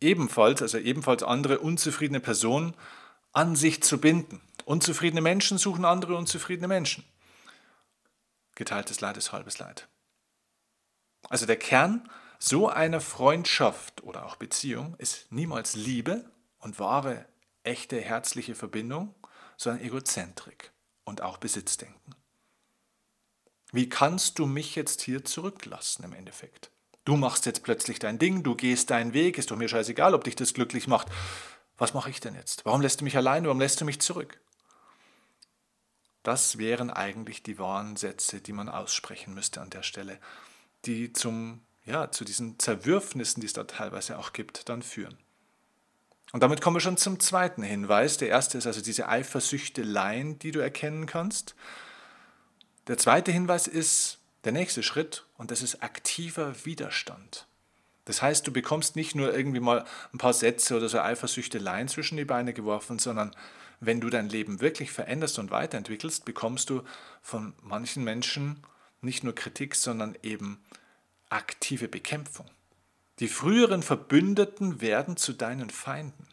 ebenfalls, 0.00 0.60
also 0.60 0.78
ebenfalls 0.78 1.22
andere 1.22 1.60
unzufriedene 1.60 2.20
Personen 2.20 2.74
an 3.32 3.56
sich 3.56 3.82
zu 3.82 3.98
binden. 3.98 4.40
Unzufriedene 4.64 5.20
Menschen 5.20 5.58
suchen 5.58 5.84
andere 5.84 6.16
unzufriedene 6.16 6.68
Menschen. 6.68 7.04
Geteiltes 8.56 9.00
Leid 9.00 9.16
ist 9.16 9.32
halbes 9.32 9.58
Leid. 9.58 9.86
Also 11.28 11.46
der 11.46 11.56
Kern 11.56 12.08
so 12.38 12.68
einer 12.68 13.00
Freundschaft 13.00 14.02
oder 14.02 14.26
auch 14.26 14.36
Beziehung 14.36 14.96
ist 14.98 15.30
niemals 15.30 15.74
Liebe 15.74 16.30
und 16.58 16.78
wahre, 16.78 17.26
echte, 17.66 18.00
herzliche 18.00 18.54
Verbindung, 18.54 19.14
sondern 19.56 19.84
Egozentrik 19.84 20.72
und 21.04 21.22
auch 21.22 21.38
Besitzdenken. 21.38 22.14
Wie 23.72 23.88
kannst 23.88 24.38
du 24.38 24.46
mich 24.46 24.76
jetzt 24.76 25.02
hier 25.02 25.24
zurücklassen 25.24 26.04
im 26.04 26.12
Endeffekt? 26.12 26.70
Du 27.04 27.16
machst 27.16 27.46
jetzt 27.46 27.62
plötzlich 27.62 27.98
dein 27.98 28.18
Ding, 28.18 28.42
du 28.42 28.54
gehst 28.54 28.90
deinen 28.90 29.12
Weg, 29.12 29.38
ist 29.38 29.50
doch 29.50 29.56
mir 29.56 29.68
scheißegal, 29.68 30.14
ob 30.14 30.24
dich 30.24 30.36
das 30.36 30.54
glücklich 30.54 30.88
macht. 30.88 31.08
Was 31.76 31.94
mache 31.94 32.10
ich 32.10 32.20
denn 32.20 32.34
jetzt? 32.34 32.64
Warum 32.64 32.80
lässt 32.80 33.00
du 33.00 33.04
mich 33.04 33.16
alleine? 33.16 33.46
Warum 33.46 33.60
lässt 33.60 33.80
du 33.80 33.84
mich 33.84 34.00
zurück? 34.00 34.40
Das 36.22 36.58
wären 36.58 36.90
eigentlich 36.90 37.44
die 37.44 37.58
wahren 37.58 37.96
Sätze, 37.96 38.40
die 38.40 38.52
man 38.52 38.68
aussprechen 38.68 39.34
müsste 39.34 39.60
an 39.60 39.70
der 39.70 39.84
Stelle, 39.84 40.18
die 40.84 41.12
zum, 41.12 41.64
ja, 41.84 42.10
zu 42.10 42.24
diesen 42.24 42.58
Zerwürfnissen, 42.58 43.40
die 43.40 43.46
es 43.46 43.52
da 43.52 43.64
teilweise 43.64 44.18
auch 44.18 44.32
gibt, 44.32 44.68
dann 44.68 44.82
führen. 44.82 45.18
Und 46.32 46.42
damit 46.42 46.60
kommen 46.60 46.76
wir 46.76 46.80
schon 46.80 46.96
zum 46.96 47.20
zweiten 47.20 47.62
Hinweis. 47.62 48.18
Der 48.18 48.28
erste 48.28 48.58
ist 48.58 48.66
also 48.66 48.80
diese 48.80 49.08
Eifersüchteleien, 49.08 50.38
die 50.38 50.50
du 50.50 50.58
erkennen 50.60 51.06
kannst. 51.06 51.54
Der 52.88 52.98
zweite 52.98 53.32
Hinweis 53.32 53.66
ist, 53.66 54.18
der 54.44 54.52
nächste 54.52 54.82
Schritt, 54.82 55.24
und 55.38 55.50
das 55.50 55.62
ist 55.62 55.82
aktiver 55.82 56.64
Widerstand. 56.64 57.46
Das 58.04 58.22
heißt, 58.22 58.46
du 58.46 58.52
bekommst 58.52 58.94
nicht 58.94 59.16
nur 59.16 59.34
irgendwie 59.34 59.60
mal 59.60 59.84
ein 60.12 60.18
paar 60.18 60.32
Sätze 60.32 60.76
oder 60.76 60.88
so 60.88 61.00
Eifersüchteleien 61.00 61.88
zwischen 61.88 62.16
die 62.16 62.24
Beine 62.24 62.52
geworfen, 62.52 63.00
sondern 63.00 63.34
wenn 63.80 64.00
du 64.00 64.08
dein 64.08 64.28
Leben 64.28 64.60
wirklich 64.60 64.92
veränderst 64.92 65.38
und 65.38 65.50
weiterentwickelst, 65.50 66.24
bekommst 66.24 66.70
du 66.70 66.82
von 67.20 67.54
manchen 67.62 68.04
Menschen 68.04 68.62
nicht 69.00 69.24
nur 69.24 69.34
Kritik, 69.34 69.74
sondern 69.74 70.16
eben 70.22 70.62
aktive 71.28 71.88
Bekämpfung. 71.88 72.48
Die 73.18 73.28
früheren 73.28 73.82
Verbündeten 73.82 74.80
werden 74.80 75.16
zu 75.16 75.32
deinen 75.32 75.70
Feinden. 75.70 76.26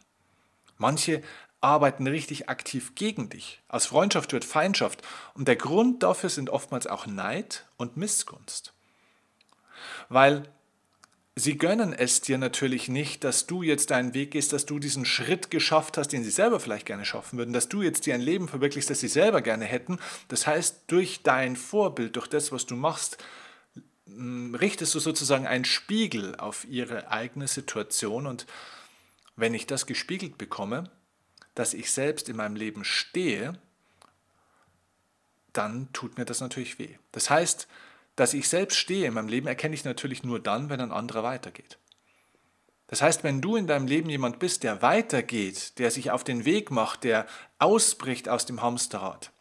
Manche 0.76 1.22
arbeiten 1.64 2.06
richtig 2.06 2.48
aktiv 2.50 2.94
gegen 2.94 3.30
dich. 3.30 3.62
Aus 3.68 3.86
Freundschaft 3.86 4.32
wird 4.32 4.44
Feindschaft. 4.44 5.02
Und 5.32 5.48
der 5.48 5.56
Grund 5.56 6.02
dafür 6.02 6.28
sind 6.28 6.50
oftmals 6.50 6.86
auch 6.86 7.06
Neid 7.06 7.64
und 7.78 7.96
Missgunst. 7.96 8.74
Weil 10.10 10.46
sie 11.34 11.56
gönnen 11.56 11.94
es 11.94 12.20
dir 12.20 12.36
natürlich 12.36 12.88
nicht, 12.88 13.24
dass 13.24 13.46
du 13.46 13.62
jetzt 13.62 13.90
deinen 13.90 14.12
Weg 14.12 14.32
gehst, 14.32 14.52
dass 14.52 14.66
du 14.66 14.78
diesen 14.78 15.06
Schritt 15.06 15.50
geschafft 15.50 15.96
hast, 15.96 16.08
den 16.08 16.22
sie 16.22 16.30
selber 16.30 16.60
vielleicht 16.60 16.86
gerne 16.86 17.06
schaffen 17.06 17.38
würden, 17.38 17.54
dass 17.54 17.70
du 17.70 17.80
jetzt 17.80 18.04
dir 18.04 18.14
ein 18.14 18.20
Leben 18.20 18.46
verwirklichst, 18.46 18.90
das 18.90 19.00
sie 19.00 19.08
selber 19.08 19.40
gerne 19.40 19.64
hätten. 19.64 19.98
Das 20.28 20.46
heißt, 20.46 20.82
durch 20.88 21.22
dein 21.22 21.56
Vorbild, 21.56 22.16
durch 22.16 22.28
das, 22.28 22.52
was 22.52 22.66
du 22.66 22.76
machst, 22.76 23.16
richtest 24.06 24.94
du 24.94 25.00
sozusagen 25.00 25.46
einen 25.46 25.64
Spiegel 25.64 26.36
auf 26.36 26.64
ihre 26.66 27.10
eigene 27.10 27.48
Situation 27.48 28.26
und 28.26 28.46
wenn 29.36 29.54
ich 29.54 29.66
das 29.66 29.86
gespiegelt 29.86 30.38
bekomme, 30.38 30.90
dass 31.54 31.74
ich 31.74 31.90
selbst 31.90 32.28
in 32.28 32.36
meinem 32.36 32.56
Leben 32.56 32.84
stehe, 32.84 33.58
dann 35.52 35.92
tut 35.92 36.18
mir 36.18 36.24
das 36.24 36.40
natürlich 36.40 36.78
weh. 36.78 36.98
Das 37.12 37.30
heißt, 37.30 37.68
dass 38.16 38.34
ich 38.34 38.48
selbst 38.48 38.76
stehe 38.76 39.06
in 39.06 39.14
meinem 39.14 39.28
Leben, 39.28 39.46
erkenne 39.46 39.74
ich 39.74 39.84
natürlich 39.84 40.22
nur 40.22 40.40
dann, 40.40 40.68
wenn 40.68 40.80
ein 40.80 40.92
anderer 40.92 41.22
weitergeht. 41.22 41.78
Das 42.86 43.02
heißt, 43.02 43.24
wenn 43.24 43.40
du 43.40 43.56
in 43.56 43.66
deinem 43.66 43.86
Leben 43.86 44.10
jemand 44.10 44.38
bist, 44.38 44.62
der 44.62 44.82
weitergeht, 44.82 45.78
der 45.78 45.90
sich 45.90 46.10
auf 46.10 46.22
den 46.22 46.44
Weg 46.44 46.70
macht, 46.70 47.04
der 47.04 47.26
ausbricht 47.58 48.28
aus 48.28 48.46
dem 48.46 48.62
Hamsterrad, 48.62 49.32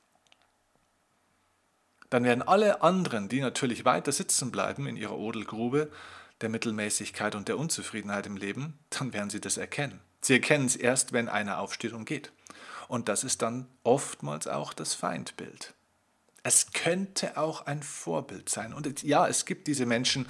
dann 2.13 2.25
werden 2.25 2.43
alle 2.43 2.83
anderen, 2.83 3.27
die 3.27 3.41
natürlich 3.41 3.85
weiter 3.85 4.11
sitzen 4.11 4.51
bleiben 4.51 4.85
in 4.85 4.97
ihrer 4.97 5.17
Odelgrube 5.17 5.89
der 6.41 6.49
Mittelmäßigkeit 6.49 7.33
und 7.33 7.47
der 7.47 7.57
Unzufriedenheit 7.57 8.27
im 8.27 8.37
Leben, 8.37 8.77
dann 8.91 9.13
werden 9.13 9.31
sie 9.31 9.41
das 9.41 9.57
erkennen. 9.57 9.99
Sie 10.21 10.33
erkennen 10.33 10.67
es 10.67 10.75
erst, 10.75 11.11
wenn 11.11 11.27
einer 11.27 11.57
aufsteht 11.57 11.91
und 11.91 12.05
geht. 12.05 12.31
Und 12.87 13.09
das 13.09 13.23
ist 13.23 13.41
dann 13.41 13.65
oftmals 13.83 14.47
auch 14.47 14.73
das 14.73 14.93
Feindbild. 14.93 15.73
Es 16.43 16.73
könnte 16.73 17.35
auch 17.35 17.65
ein 17.65 17.81
Vorbild 17.81 18.47
sein. 18.47 18.75
Und 18.75 19.01
ja, 19.01 19.27
es 19.27 19.45
gibt 19.45 19.65
diese 19.65 19.87
Menschen, 19.87 20.27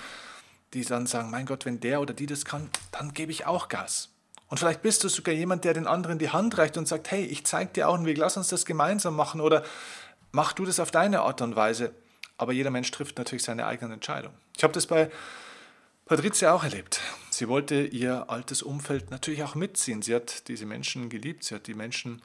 die 0.73 0.85
dann 0.85 1.05
sagen, 1.05 1.31
mein 1.31 1.45
Gott, 1.45 1.65
wenn 1.65 1.81
der 1.81 1.99
oder 1.99 2.13
die 2.13 2.27
das 2.27 2.45
kann, 2.45 2.69
dann 2.91 3.13
gebe 3.13 3.33
ich 3.33 3.45
auch 3.45 3.67
Gas. 3.67 4.07
Und 4.47 4.57
vielleicht 4.57 4.83
bist 4.83 5.03
du 5.03 5.09
sogar 5.09 5.33
jemand, 5.35 5.65
der 5.65 5.73
den 5.73 5.87
anderen 5.87 6.17
die 6.17 6.29
Hand 6.29 6.57
reicht 6.57 6.77
und 6.77 6.87
sagt, 6.87 7.11
hey, 7.11 7.25
ich 7.25 7.45
zeige 7.45 7.73
dir 7.73 7.89
auch 7.89 7.95
einen 7.95 8.05
Weg, 8.05 8.17
lass 8.17 8.37
uns 8.37 8.47
das 8.47 8.65
gemeinsam 8.65 9.15
machen 9.17 9.41
oder 9.41 9.63
mach 10.33 10.51
du 10.51 10.65
das 10.65 10.81
auf 10.81 10.91
deine 10.91 11.21
Art 11.21 11.41
und 11.41 11.55
Weise. 11.55 11.95
Aber 12.35 12.51
jeder 12.51 12.71
Mensch 12.71 12.91
trifft 12.91 13.17
natürlich 13.17 13.43
seine 13.43 13.65
eigene 13.65 13.93
Entscheidung. 13.93 14.33
Ich 14.57 14.63
habe 14.63 14.73
das 14.73 14.87
bei 14.87 15.09
Patricia 16.05 16.51
auch 16.53 16.63
erlebt. 16.63 16.99
Sie 17.29 17.47
wollte 17.47 17.85
ihr 17.85 18.29
altes 18.29 18.61
Umfeld 18.61 19.11
natürlich 19.11 19.43
auch 19.43 19.55
mitziehen. 19.55 20.01
Sie 20.01 20.13
hat 20.13 20.49
diese 20.49 20.65
Menschen 20.65 21.09
geliebt, 21.09 21.45
sie 21.45 21.55
hat 21.55 21.67
die 21.67 21.75
Menschen 21.75 22.21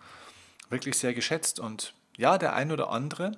wirklich 0.70 0.98
sehr 0.98 1.14
geschätzt. 1.14 1.60
Und 1.60 1.94
ja, 2.16 2.38
der 2.38 2.54
ein 2.54 2.72
oder 2.72 2.90
andere 2.90 3.32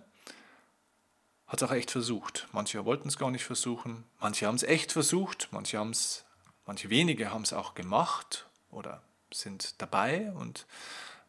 hat 1.47 1.61
es 1.61 1.69
auch 1.69 1.75
echt 1.75 1.91
versucht. 1.91 2.47
Manche 2.53 2.85
wollten 2.85 3.09
es 3.09 3.19
gar 3.19 3.31
nicht 3.31 3.45
versuchen, 3.45 4.05
manche 4.21 4.47
haben 4.47 4.55
es 4.55 4.63
echt 4.63 4.93
versucht, 4.93 5.49
manche 5.51 5.79
haben 5.79 5.93
manche 6.65 6.89
wenige 6.89 7.33
haben 7.33 7.43
es 7.43 7.53
auch 7.53 7.75
gemacht 7.75 8.47
oder 8.71 9.03
sind 9.33 9.83
dabei 9.83 10.31
und 10.33 10.67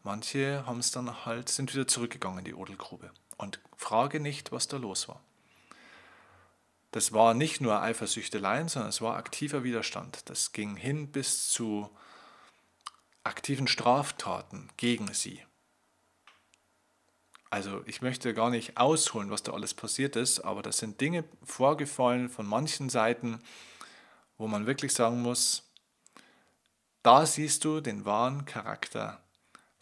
manche 0.04 0.64
haben 0.66 0.80
es 0.80 0.90
dann 0.90 1.24
halt, 1.24 1.48
sind 1.48 1.72
wieder 1.74 1.86
zurückgegangen 1.86 2.40
in 2.40 2.44
die 2.44 2.54
Odelgrube. 2.54 3.10
Und 3.36 3.60
frage 3.76 4.20
nicht, 4.20 4.52
was 4.52 4.68
da 4.68 4.76
los 4.76 5.08
war. 5.08 5.22
Das 6.92 7.12
war 7.12 7.34
nicht 7.34 7.60
nur 7.60 7.80
Eifersüchteleien, 7.80 8.68
sondern 8.68 8.90
es 8.90 9.00
war 9.00 9.16
aktiver 9.16 9.64
Widerstand. 9.64 10.28
Das 10.28 10.52
ging 10.52 10.76
hin 10.76 11.10
bis 11.10 11.48
zu 11.48 11.90
aktiven 13.24 13.66
Straftaten 13.66 14.68
gegen 14.76 15.12
sie. 15.14 15.42
Also 17.48 17.82
ich 17.86 18.00
möchte 18.00 18.32
gar 18.34 18.50
nicht 18.50 18.78
ausholen, 18.78 19.30
was 19.30 19.42
da 19.42 19.52
alles 19.52 19.74
passiert 19.74 20.16
ist, 20.16 20.40
aber 20.40 20.62
das 20.62 20.78
sind 20.78 21.00
Dinge 21.00 21.24
vorgefallen 21.42 22.28
von 22.28 22.46
manchen 22.46 22.88
Seiten, 22.88 23.40
wo 24.38 24.46
man 24.46 24.66
wirklich 24.66 24.94
sagen 24.94 25.20
muss, 25.20 25.70
da 27.02 27.26
siehst 27.26 27.64
du 27.64 27.80
den 27.80 28.04
wahren 28.04 28.44
Charakter 28.44 29.22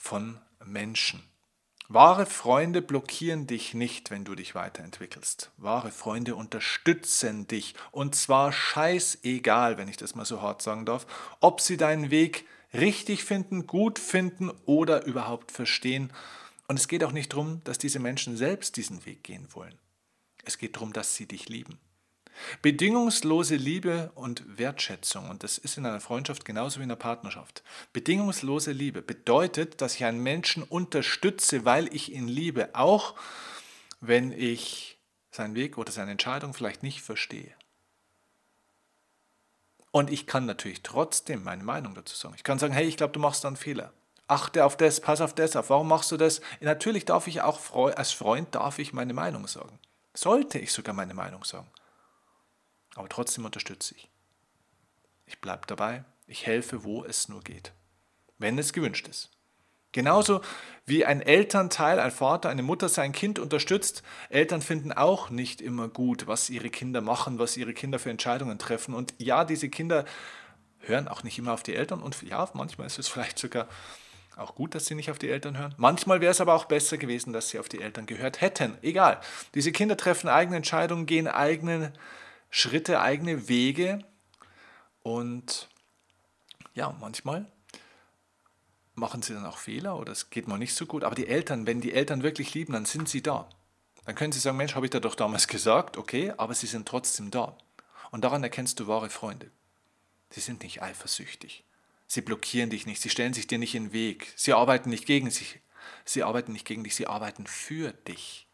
von 0.01 0.41
Menschen. 0.65 1.23
Wahre 1.89 2.25
Freunde 2.25 2.83
blockieren 2.83 3.47
dich 3.47 3.75
nicht, 3.75 4.11
wenn 4.11 4.25
du 4.25 4.35
dich 4.35 4.55
weiterentwickelst. 4.55 5.51
Wahre 5.57 5.91
Freunde 5.91 6.37
unterstützen 6.37 7.47
dich. 7.47 7.75
Und 7.91 8.15
zwar 8.15 8.53
scheißegal, 8.53 9.77
wenn 9.77 9.89
ich 9.89 9.97
das 9.97 10.15
mal 10.15 10.25
so 10.25 10.41
hart 10.41 10.63
sagen 10.63 10.87
darf, 10.87 11.07
ob 11.41 11.61
sie 11.61 11.77
deinen 11.77 12.11
Weg 12.11 12.47
richtig 12.73 13.25
finden, 13.25 13.67
gut 13.67 13.99
finden 13.99 14.51
oder 14.67 15.05
überhaupt 15.05 15.51
verstehen. 15.51 16.13
Und 16.69 16.79
es 16.79 16.89
geht 16.89 17.05
auch 17.05 17.13
nicht 17.13 17.33
darum, 17.33 17.61
dass 17.65 17.79
diese 17.79 17.99
Menschen 17.99 18.37
selbst 18.37 18.77
diesen 18.77 19.05
Weg 19.05 19.25
gehen 19.25 19.49
wollen. 19.53 19.77
Es 20.45 20.59
geht 20.59 20.77
darum, 20.77 20.93
dass 20.93 21.17
sie 21.17 21.27
dich 21.27 21.49
lieben. 21.49 21.79
Bedingungslose 22.63 23.57
Liebe 23.57 24.11
und 24.15 24.59
Wertschätzung, 24.59 25.29
und 25.29 25.43
das 25.43 25.59
ist 25.59 25.77
in 25.77 25.87
einer 25.87 26.01
Freundschaft 26.01 26.45
genauso 26.45 26.81
wie 26.81 26.85
in 26.85 26.91
einer 26.91 26.97
Partnerschaft. 26.97 27.63
Bedingungslose 27.93 28.73
Liebe 28.73 29.03
bedeutet, 29.03 29.81
dass 29.81 29.95
ich 29.95 30.05
einen 30.05 30.23
Menschen 30.23 30.63
unterstütze, 30.63 31.65
weil 31.65 31.95
ich 31.95 32.13
ihn 32.13 32.29
liebe, 32.29 32.71
auch 32.75 33.15
wenn 34.01 34.33
ich 34.33 34.99
seinen 35.31 35.55
Weg 35.55 35.79
oder 35.79 35.93
seine 35.93 36.13
Entscheidung 36.13 36.55
vielleicht 36.55 36.83
nicht 36.83 37.03
verstehe. 37.03 37.55
Und 39.93 40.11
ich 40.11 40.27
kann 40.27 40.47
natürlich 40.47 40.83
trotzdem 40.83 41.43
meine 41.43 41.65
Meinung 41.65 41.95
dazu 41.95 42.17
sagen. 42.17 42.35
Ich 42.37 42.45
kann 42.45 42.59
sagen, 42.59 42.73
hey, 42.73 42.87
ich 42.87 42.97
glaube, 42.97 43.13
du 43.13 43.21
machst 43.21 43.45
da 43.45 43.49
einen 43.49 43.57
Fehler. 43.57 43.93
Achte 44.29 44.65
auf 44.65 44.77
das, 44.77 45.01
pass 45.01 45.21
auf 45.21 45.35
das 45.35 45.57
auf. 45.57 45.71
Warum 45.71 45.89
machst 45.89 46.13
du 46.13 46.17
das? 46.17 46.41
Natürlich 46.61 47.05
darf 47.05 47.27
ich 47.27 47.41
auch 47.43 47.61
als 47.97 48.13
Freund 48.13 48.55
darf 48.55 48.79
ich 48.79 48.93
meine 48.93 49.13
Meinung 49.13 49.49
sagen. 49.49 49.79
Sollte 50.15 50.61
ich 50.61 50.73
sogar 50.73 50.95
meine 50.95 51.15
Meinung 51.15 51.43
sagen. 51.45 51.67
Aber 52.97 53.09
trotzdem 53.09 53.45
unterstütze 53.45 53.95
ich. 53.95 54.09
Ich 55.27 55.41
bleibe 55.41 55.67
dabei, 55.67 56.05
ich 56.27 56.47
helfe, 56.47 56.85
wo 56.85 57.05
es 57.05 57.29
nur 57.29 57.43
geht, 57.43 57.73
wenn 58.39 58.59
es 58.59 58.73
gewünscht 58.73 59.07
ist. 59.09 59.31
Genauso 59.93 60.41
wie 60.87 61.05
ein 61.05 61.21
Elternteil, 61.21 61.99
ein 61.99 62.13
Vater, 62.13 62.49
eine 62.49 62.63
Mutter 62.63 62.89
sein 62.89 63.11
Kind 63.13 63.41
unterstützt. 63.41 64.05
Eltern 64.29 64.63
finden 64.63 64.93
auch 64.93 65.31
nicht 65.31 65.61
immer 65.61 65.89
gut, 65.89 66.29
was 66.29 66.49
ihre 66.49 66.71
Kinder 66.71 67.01
machen, 67.01 67.41
was 67.41 67.57
ihre 67.57 67.75
Kinder 67.75 67.99
für 67.99 68.11
Entscheidungen 68.11 68.59
treffen. 68.59 68.95
Und 68.95 69.15
ja, 69.19 69.45
diese 69.45 69.69
Kinder 69.69 70.05
hören 70.79 71.09
auch 71.09 71.25
nicht 71.25 71.39
immer 71.39 71.53
auf 71.53 71.65
die 71.65 71.75
Eltern. 71.75 72.03
Und 72.03 72.23
ja, 72.23 72.49
manchmal 72.55 72.87
ist 72.87 73.01
es 73.01 73.09
vielleicht 73.09 73.39
sogar 73.39 73.67
auch 74.37 74.55
gut, 74.55 74.77
dass 74.77 74.87
sie 74.87 74.95
nicht 74.95 75.11
auf 75.11 75.19
die 75.19 75.29
Eltern 75.29 75.59
hören. 75.59 75.75
Manchmal 75.77 76.21
wäre 76.21 76.31
es 76.31 76.41
aber 76.41 76.55
auch 76.55 76.67
besser 76.67 76.97
gewesen, 76.97 77.33
dass 77.33 77.49
sie 77.51 77.59
auf 77.59 77.69
die 77.69 77.81
Eltern 77.81 78.07
gehört 78.07 78.41
hätten. 78.41 78.79
Egal. 78.83 79.21
Diese 79.55 79.73
Kinder 79.73 79.97
treffen 79.97 80.29
eigene 80.29 80.57
Entscheidungen, 80.57 81.07
gehen 81.07 81.27
eigene 81.27 81.93
Schritte, 82.51 83.01
eigene 83.01 83.49
Wege. 83.49 84.05
Und 85.03 85.69
ja, 86.75 86.95
manchmal 87.01 87.51
machen 88.95 89.23
sie 89.23 89.33
dann 89.35 89.47
auch 89.47 89.59
Fehler 89.59 89.99
oder 89.99 90.13
es 90.13 90.31
geht 90.31 90.47
mal 90.47 90.59
nicht 90.59 90.75
so 90.75 90.87
gut. 90.87 91.05
Aber 91.05 91.15
die 91.15 91.27
Eltern, 91.27 91.67
wenn 91.67 91.81
die 91.81 91.93
Eltern 91.93 92.23
wirklich 92.23 92.55
lieben, 92.55 92.75
dann 92.75 92.85
sind 92.85 93.09
sie 93.09 93.23
da. 93.23 93.49
Dann 94.05 94.15
können 94.15 94.33
sie 94.33 94.41
sagen, 94.41 94.57
Mensch, 94.57 94.75
habe 94.75 94.87
ich 94.87 94.91
da 94.91 95.01
doch 95.01 95.15
damals 95.15 95.47
gesagt, 95.47 95.97
okay, 95.97 96.33
aber 96.37 96.55
sie 96.55 96.67
sind 96.67 96.87
trotzdem 96.87 97.31
da. 97.31 97.57
Und 98.11 98.23
daran 98.23 98.43
erkennst 98.43 98.81
du 98.81 98.87
wahre 98.87 99.11
Freunde. 99.11 99.51
Sie 100.31 100.41
sind 100.41 100.63
nicht 100.63 100.83
eifersüchtig. 100.83 101.65
Sie 102.07 102.23
blockieren 102.23 102.71
dich 102.71 102.87
nicht, 102.87 103.01
sie 103.01 103.11
stellen 103.11 103.35
sich 103.35 103.47
dir 103.47 103.59
nicht 103.59 103.75
in 103.75 103.85
den 103.87 103.93
Weg. 103.93 104.33
Sie 104.37 104.53
arbeiten 104.53 104.91
nicht 104.91 105.07
gegen 105.07 105.31
sich. 105.31 105.61
Sie 106.05 106.23
arbeiten 106.23 106.53
nicht 106.53 106.67
gegen 106.67 106.83
dich, 106.85 106.95
sie 106.95 107.07
arbeiten 107.07 107.47
für 107.47 107.93
dich. 107.93 108.49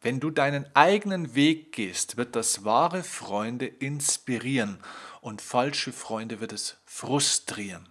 Wenn 0.00 0.20
du 0.20 0.30
deinen 0.30 0.64
eigenen 0.76 1.34
Weg 1.34 1.72
gehst, 1.72 2.16
wird 2.16 2.36
das 2.36 2.64
wahre 2.64 3.02
Freunde 3.02 3.66
inspirieren 3.66 4.78
und 5.20 5.42
falsche 5.42 5.92
Freunde 5.92 6.40
wird 6.40 6.52
es 6.52 6.76
frustrieren. 6.86 7.88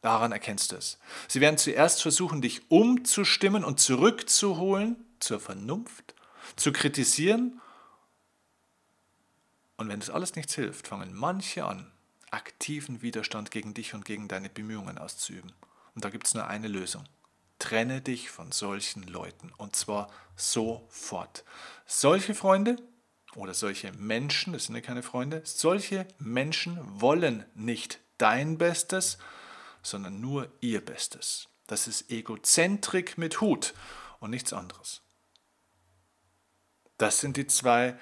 Daran 0.00 0.32
erkennst 0.32 0.72
du 0.72 0.76
es. 0.76 0.98
Sie 1.28 1.40
werden 1.40 1.58
zuerst 1.58 2.02
versuchen, 2.02 2.40
dich 2.40 2.70
umzustimmen 2.70 3.64
und 3.64 3.80
zurückzuholen 3.80 4.96
zur 5.20 5.40
Vernunft, 5.40 6.14
zu 6.56 6.72
kritisieren. 6.72 7.60
Und 9.76 9.88
wenn 9.88 10.00
das 10.00 10.10
alles 10.10 10.34
nichts 10.34 10.54
hilft, 10.54 10.88
fangen 10.88 11.14
manche 11.14 11.64
an, 11.64 11.90
aktiven 12.30 13.02
Widerstand 13.02 13.50
gegen 13.50 13.74
dich 13.74 13.94
und 13.94 14.04
gegen 14.04 14.28
deine 14.28 14.48
Bemühungen 14.48 14.98
auszuüben. 14.98 15.52
Und 15.94 16.04
da 16.04 16.10
gibt 16.10 16.26
es 16.26 16.34
nur 16.34 16.46
eine 16.46 16.68
Lösung. 16.68 17.04
Trenne 17.58 18.00
dich 18.00 18.30
von 18.30 18.52
solchen 18.52 19.02
Leuten 19.02 19.52
und 19.56 19.74
zwar 19.74 20.10
sofort. 20.36 21.44
Solche 21.86 22.34
Freunde 22.34 22.76
oder 23.34 23.54
solche 23.54 23.92
Menschen, 23.92 24.52
das 24.52 24.64
sind 24.64 24.74
ja 24.74 24.80
keine 24.80 25.02
Freunde, 25.02 25.42
solche 25.44 26.06
Menschen 26.18 26.78
wollen 27.00 27.44
nicht 27.54 28.00
dein 28.18 28.58
Bestes, 28.58 29.18
sondern 29.82 30.20
nur 30.20 30.50
ihr 30.60 30.84
Bestes. 30.84 31.48
Das 31.66 31.86
ist 31.86 32.10
Egozentrik 32.10 33.18
mit 33.18 33.40
Hut 33.40 33.74
und 34.20 34.30
nichts 34.30 34.52
anderes. 34.52 35.02
Das 36.96 37.20
sind 37.20 37.36
die 37.36 37.46
zwei 37.46 37.96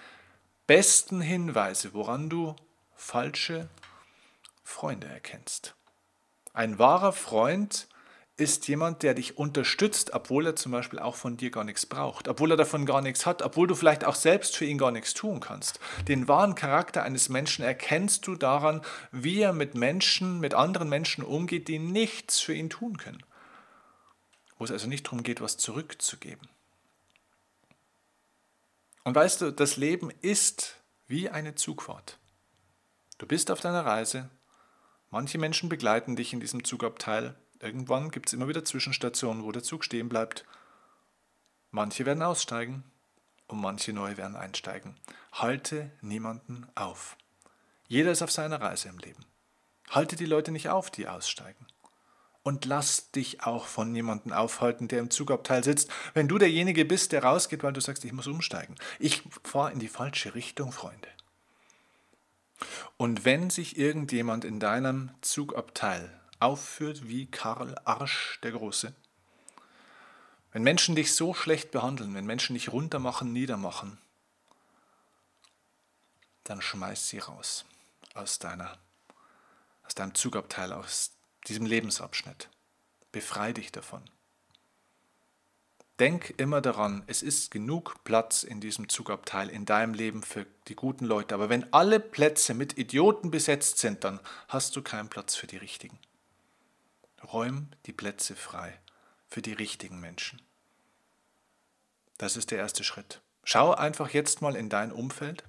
besten 0.66 1.20
Hinweise, 1.20 1.92
woran 1.92 2.30
du 2.30 2.56
falsche 2.94 3.68
Freunde 4.64 5.06
erkennst. 5.06 5.74
Ein 6.54 6.78
wahrer 6.78 7.12
Freund 7.12 7.88
ist 8.38 8.68
jemand, 8.68 9.02
der 9.02 9.14
dich 9.14 9.38
unterstützt, 9.38 10.12
obwohl 10.12 10.46
er 10.46 10.56
zum 10.56 10.72
Beispiel 10.72 10.98
auch 10.98 11.14
von 11.14 11.38
dir 11.38 11.50
gar 11.50 11.64
nichts 11.64 11.86
braucht, 11.86 12.28
obwohl 12.28 12.50
er 12.50 12.58
davon 12.58 12.84
gar 12.84 13.00
nichts 13.00 13.24
hat, 13.24 13.40
obwohl 13.40 13.66
du 13.66 13.74
vielleicht 13.74 14.04
auch 14.04 14.14
selbst 14.14 14.56
für 14.56 14.66
ihn 14.66 14.76
gar 14.76 14.90
nichts 14.90 15.14
tun 15.14 15.40
kannst. 15.40 15.80
Den 16.06 16.28
wahren 16.28 16.54
Charakter 16.54 17.02
eines 17.02 17.30
Menschen 17.30 17.64
erkennst 17.64 18.26
du 18.26 18.34
daran, 18.34 18.82
wie 19.10 19.40
er 19.40 19.54
mit 19.54 19.74
Menschen, 19.74 20.38
mit 20.38 20.52
anderen 20.52 20.90
Menschen 20.90 21.24
umgeht, 21.24 21.68
die 21.68 21.78
nichts 21.78 22.38
für 22.38 22.52
ihn 22.52 22.68
tun 22.68 22.98
können. 22.98 23.24
Wo 24.58 24.64
es 24.64 24.70
also 24.70 24.86
nicht 24.86 25.06
darum 25.06 25.22
geht, 25.22 25.40
was 25.40 25.56
zurückzugeben. 25.56 26.48
Und 29.04 29.14
weißt 29.14 29.40
du, 29.40 29.50
das 29.52 29.78
Leben 29.78 30.10
ist 30.20 30.76
wie 31.06 31.30
eine 31.30 31.54
Zugfahrt. 31.54 32.18
Du 33.16 33.26
bist 33.26 33.50
auf 33.50 33.60
deiner 33.60 33.86
Reise, 33.86 34.28
manche 35.10 35.38
Menschen 35.38 35.70
begleiten 35.70 36.16
dich 36.16 36.34
in 36.34 36.40
diesem 36.40 36.64
Zugabteil, 36.64 37.34
Irgendwann 37.60 38.10
gibt 38.10 38.28
es 38.28 38.32
immer 38.32 38.48
wieder 38.48 38.64
Zwischenstationen, 38.64 39.44
wo 39.44 39.52
der 39.52 39.62
Zug 39.62 39.84
stehen 39.84 40.08
bleibt. 40.08 40.44
Manche 41.70 42.06
werden 42.06 42.22
aussteigen 42.22 42.84
und 43.48 43.60
manche 43.60 43.92
neue 43.92 44.16
werden 44.16 44.36
einsteigen. 44.36 44.96
Halte 45.32 45.90
niemanden 46.00 46.66
auf. 46.74 47.16
Jeder 47.88 48.12
ist 48.12 48.22
auf 48.22 48.32
seiner 48.32 48.60
Reise 48.60 48.88
im 48.88 48.98
Leben. 48.98 49.24
Halte 49.90 50.16
die 50.16 50.26
Leute 50.26 50.50
nicht 50.50 50.68
auf, 50.68 50.90
die 50.90 51.08
aussteigen. 51.08 51.66
Und 52.42 52.64
lass 52.64 53.10
dich 53.10 53.42
auch 53.42 53.66
von 53.66 53.90
niemandem 53.90 54.32
aufhalten, 54.32 54.86
der 54.86 55.00
im 55.00 55.10
Zugabteil 55.10 55.64
sitzt, 55.64 55.90
wenn 56.14 56.28
du 56.28 56.38
derjenige 56.38 56.84
bist, 56.84 57.12
der 57.12 57.24
rausgeht, 57.24 57.62
weil 57.62 57.72
du 57.72 57.80
sagst, 57.80 58.04
ich 58.04 58.12
muss 58.12 58.28
umsteigen. 58.28 58.76
Ich 59.00 59.22
fahre 59.42 59.72
in 59.72 59.80
die 59.80 59.88
falsche 59.88 60.34
Richtung, 60.34 60.70
Freunde. 60.70 61.08
Und 62.96 63.24
wenn 63.24 63.50
sich 63.50 63.76
irgendjemand 63.76 64.44
in 64.44 64.60
deinem 64.60 65.10
Zugabteil 65.22 66.10
aufführt 66.40 67.08
wie 67.08 67.26
Karl 67.26 67.76
Arsch 67.84 68.38
der 68.42 68.52
Große. 68.52 68.94
Wenn 70.52 70.62
Menschen 70.62 70.96
dich 70.96 71.14
so 71.14 71.34
schlecht 71.34 71.70
behandeln, 71.70 72.14
wenn 72.14 72.26
Menschen 72.26 72.54
dich 72.54 72.72
runtermachen, 72.72 73.32
niedermachen, 73.32 73.98
dann 76.44 76.62
schmeiß 76.62 77.08
sie 77.08 77.18
raus 77.18 77.64
aus, 78.16 78.38
deiner, 78.38 78.78
aus 79.84 79.94
deinem 79.94 80.14
Zugabteil, 80.14 80.72
aus 80.72 81.12
diesem 81.46 81.66
Lebensabschnitt. 81.66 82.48
Befrei 83.12 83.52
dich 83.52 83.72
davon. 83.72 84.02
Denk 85.98 86.34
immer 86.36 86.60
daran, 86.60 87.04
es 87.06 87.22
ist 87.22 87.50
genug 87.50 88.04
Platz 88.04 88.42
in 88.42 88.60
diesem 88.60 88.90
Zugabteil 88.90 89.48
in 89.48 89.64
deinem 89.64 89.94
Leben 89.94 90.22
für 90.22 90.46
die 90.68 90.76
guten 90.76 91.06
Leute. 91.06 91.34
Aber 91.34 91.48
wenn 91.48 91.72
alle 91.72 92.00
Plätze 92.00 92.52
mit 92.52 92.76
Idioten 92.76 93.30
besetzt 93.30 93.78
sind, 93.78 94.04
dann 94.04 94.20
hast 94.48 94.76
du 94.76 94.82
keinen 94.82 95.08
Platz 95.08 95.34
für 95.34 95.46
die 95.46 95.56
richtigen. 95.56 95.98
Räum 97.22 97.70
die 97.86 97.92
Plätze 97.92 98.36
frei 98.36 98.78
für 99.28 99.42
die 99.42 99.52
richtigen 99.52 100.00
Menschen. 100.00 100.42
Das 102.18 102.36
ist 102.36 102.50
der 102.50 102.58
erste 102.58 102.84
Schritt. 102.84 103.20
Schau 103.44 103.74
einfach 103.74 104.10
jetzt 104.10 104.42
mal 104.42 104.56
in 104.56 104.68
dein 104.68 104.92
Umfeld, 104.92 105.44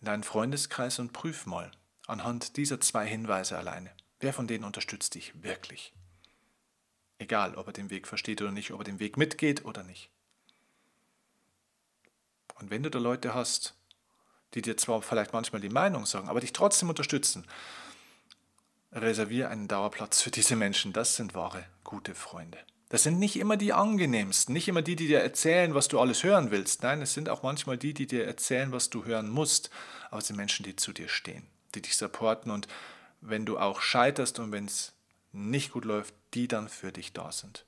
in 0.00 0.06
deinen 0.06 0.24
Freundeskreis 0.24 0.98
und 0.98 1.12
prüf 1.12 1.46
mal 1.46 1.70
anhand 2.06 2.56
dieser 2.56 2.80
zwei 2.80 3.06
Hinweise 3.06 3.56
alleine, 3.56 3.90
wer 4.18 4.32
von 4.32 4.46
denen 4.46 4.64
unterstützt 4.64 5.14
dich 5.14 5.42
wirklich. 5.42 5.92
Egal, 7.18 7.54
ob 7.54 7.68
er 7.68 7.72
den 7.72 7.90
Weg 7.90 8.08
versteht 8.08 8.42
oder 8.42 8.50
nicht, 8.50 8.72
ob 8.72 8.80
er 8.80 8.84
den 8.84 8.98
Weg 8.98 9.16
mitgeht 9.16 9.64
oder 9.64 9.82
nicht. 9.82 10.10
Und 12.56 12.70
wenn 12.70 12.82
du 12.82 12.90
da 12.90 12.98
Leute 12.98 13.34
hast, 13.34 13.74
die 14.54 14.62
dir 14.62 14.76
zwar 14.76 15.02
vielleicht 15.02 15.32
manchmal 15.32 15.60
die 15.60 15.68
Meinung 15.68 16.06
sagen, 16.06 16.28
aber 16.28 16.40
dich 16.40 16.52
trotzdem 16.52 16.88
unterstützen, 16.88 17.46
reserviere 18.92 19.48
einen 19.48 19.68
Dauerplatz 19.68 20.20
für 20.20 20.30
diese 20.30 20.56
Menschen. 20.56 20.92
Das 20.92 21.16
sind 21.16 21.34
wahre, 21.34 21.64
gute 21.84 22.14
Freunde. 22.14 22.58
Das 22.88 23.04
sind 23.04 23.20
nicht 23.20 23.36
immer 23.36 23.56
die 23.56 23.72
angenehmsten, 23.72 24.52
nicht 24.52 24.66
immer 24.66 24.82
die, 24.82 24.96
die 24.96 25.06
dir 25.06 25.20
erzählen, 25.20 25.74
was 25.74 25.86
du 25.86 26.00
alles 26.00 26.24
hören 26.24 26.50
willst. 26.50 26.82
Nein, 26.82 27.00
es 27.02 27.14
sind 27.14 27.28
auch 27.28 27.44
manchmal 27.44 27.78
die, 27.78 27.94
die 27.94 28.08
dir 28.08 28.26
erzählen, 28.26 28.72
was 28.72 28.90
du 28.90 29.04
hören 29.04 29.28
musst. 29.28 29.70
Aber 30.10 30.18
es 30.18 30.26
sind 30.26 30.36
Menschen, 30.36 30.64
die 30.64 30.74
zu 30.74 30.92
dir 30.92 31.08
stehen, 31.08 31.46
die 31.74 31.82
dich 31.82 31.96
supporten 31.96 32.50
und 32.50 32.66
wenn 33.20 33.46
du 33.46 33.58
auch 33.58 33.80
scheiterst 33.80 34.40
und 34.40 34.50
wenn 34.50 34.64
es 34.64 34.92
nicht 35.32 35.70
gut 35.70 35.84
läuft, 35.84 36.14
die 36.34 36.48
dann 36.48 36.68
für 36.68 36.90
dich 36.90 37.12
da 37.12 37.30
sind. 37.30 37.64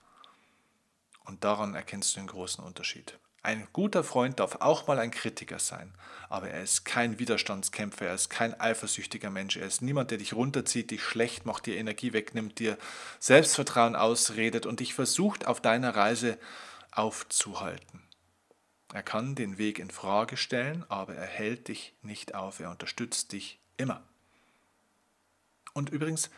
Und 1.24 1.44
daran 1.44 1.74
erkennst 1.74 2.16
du 2.16 2.20
den 2.20 2.26
großen 2.26 2.64
Unterschied. 2.64 3.18
Ein 3.44 3.66
guter 3.72 4.04
Freund 4.04 4.38
darf 4.38 4.56
auch 4.60 4.86
mal 4.86 5.00
ein 5.00 5.10
Kritiker 5.10 5.58
sein, 5.58 5.92
aber 6.28 6.50
er 6.50 6.62
ist 6.62 6.84
kein 6.84 7.18
Widerstandskämpfer, 7.18 8.06
er 8.06 8.14
ist 8.14 8.30
kein 8.30 8.58
eifersüchtiger 8.58 9.30
Mensch, 9.30 9.56
er 9.56 9.66
ist 9.66 9.82
niemand, 9.82 10.12
der 10.12 10.18
dich 10.18 10.34
runterzieht, 10.34 10.92
dich 10.92 11.02
schlecht 11.02 11.44
macht, 11.44 11.66
dir 11.66 11.76
Energie 11.76 12.12
wegnimmt, 12.12 12.60
dir 12.60 12.78
Selbstvertrauen 13.18 13.96
ausredet 13.96 14.64
und 14.64 14.78
dich 14.78 14.94
versucht 14.94 15.48
auf 15.48 15.60
deiner 15.60 15.96
Reise 15.96 16.38
aufzuhalten. 16.92 18.02
Er 18.92 19.02
kann 19.02 19.34
den 19.34 19.58
Weg 19.58 19.80
in 19.80 19.90
Frage 19.90 20.36
stellen, 20.36 20.84
aber 20.88 21.16
er 21.16 21.26
hält 21.26 21.66
dich 21.66 21.96
nicht 22.02 22.36
auf, 22.36 22.60
er 22.60 22.70
unterstützt 22.70 23.32
dich 23.32 23.58
immer. 23.76 24.04
Und 25.72 25.90
übrigens, 25.90 26.30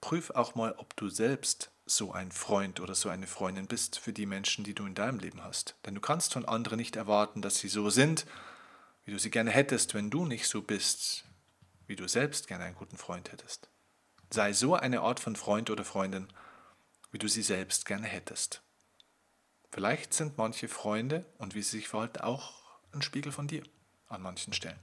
prüf 0.00 0.30
auch 0.30 0.54
mal, 0.54 0.72
ob 0.78 0.96
du 0.96 1.10
selbst 1.10 1.70
so 1.86 2.12
ein 2.12 2.32
Freund 2.32 2.80
oder 2.80 2.94
so 2.94 3.08
eine 3.08 3.26
Freundin 3.26 3.66
bist 3.66 3.98
für 3.98 4.12
die 4.12 4.26
Menschen, 4.26 4.64
die 4.64 4.74
du 4.74 4.86
in 4.86 4.94
deinem 4.94 5.18
Leben 5.18 5.42
hast. 5.42 5.74
Denn 5.84 5.94
du 5.94 6.00
kannst 6.00 6.32
von 6.32 6.46
anderen 6.46 6.78
nicht 6.78 6.96
erwarten, 6.96 7.42
dass 7.42 7.58
sie 7.58 7.68
so 7.68 7.90
sind, 7.90 8.26
wie 9.04 9.12
du 9.12 9.18
sie 9.18 9.30
gerne 9.30 9.50
hättest, 9.50 9.94
wenn 9.94 10.10
du 10.10 10.24
nicht 10.24 10.48
so 10.48 10.62
bist, 10.62 11.24
wie 11.86 11.96
du 11.96 12.08
selbst 12.08 12.48
gerne 12.48 12.64
einen 12.64 12.76
guten 12.76 12.96
Freund 12.96 13.30
hättest. 13.32 13.68
Sei 14.30 14.52
so 14.52 14.74
eine 14.74 15.02
Art 15.02 15.20
von 15.20 15.36
Freund 15.36 15.68
oder 15.68 15.84
Freundin, 15.84 16.28
wie 17.12 17.18
du 17.18 17.28
sie 17.28 17.42
selbst 17.42 17.84
gerne 17.84 18.06
hättest. 18.06 18.62
Vielleicht 19.70 20.14
sind 20.14 20.38
manche 20.38 20.68
Freunde 20.68 21.26
und 21.38 21.54
wie 21.54 21.62
sie 21.62 21.76
sich 21.78 21.88
verhalten 21.88 22.20
auch 22.20 22.62
ein 22.92 23.02
Spiegel 23.02 23.32
von 23.32 23.46
dir 23.46 23.62
an 24.08 24.22
manchen 24.22 24.52
Stellen. 24.52 24.78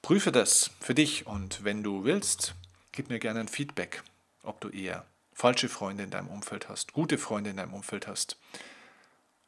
Prüfe 0.00 0.30
das 0.30 0.70
für 0.80 0.94
dich 0.94 1.26
und 1.26 1.64
wenn 1.64 1.82
du 1.82 2.04
willst, 2.04 2.54
gib 2.92 3.08
mir 3.08 3.18
gerne 3.18 3.40
ein 3.40 3.48
Feedback 3.48 4.04
ob 4.42 4.60
du 4.60 4.68
eher 4.68 5.06
falsche 5.32 5.68
Freunde 5.68 6.02
in 6.02 6.10
deinem 6.10 6.28
Umfeld 6.28 6.68
hast, 6.68 6.92
gute 6.92 7.18
Freunde 7.18 7.50
in 7.50 7.56
deinem 7.56 7.74
Umfeld 7.74 8.06
hast. 8.06 8.38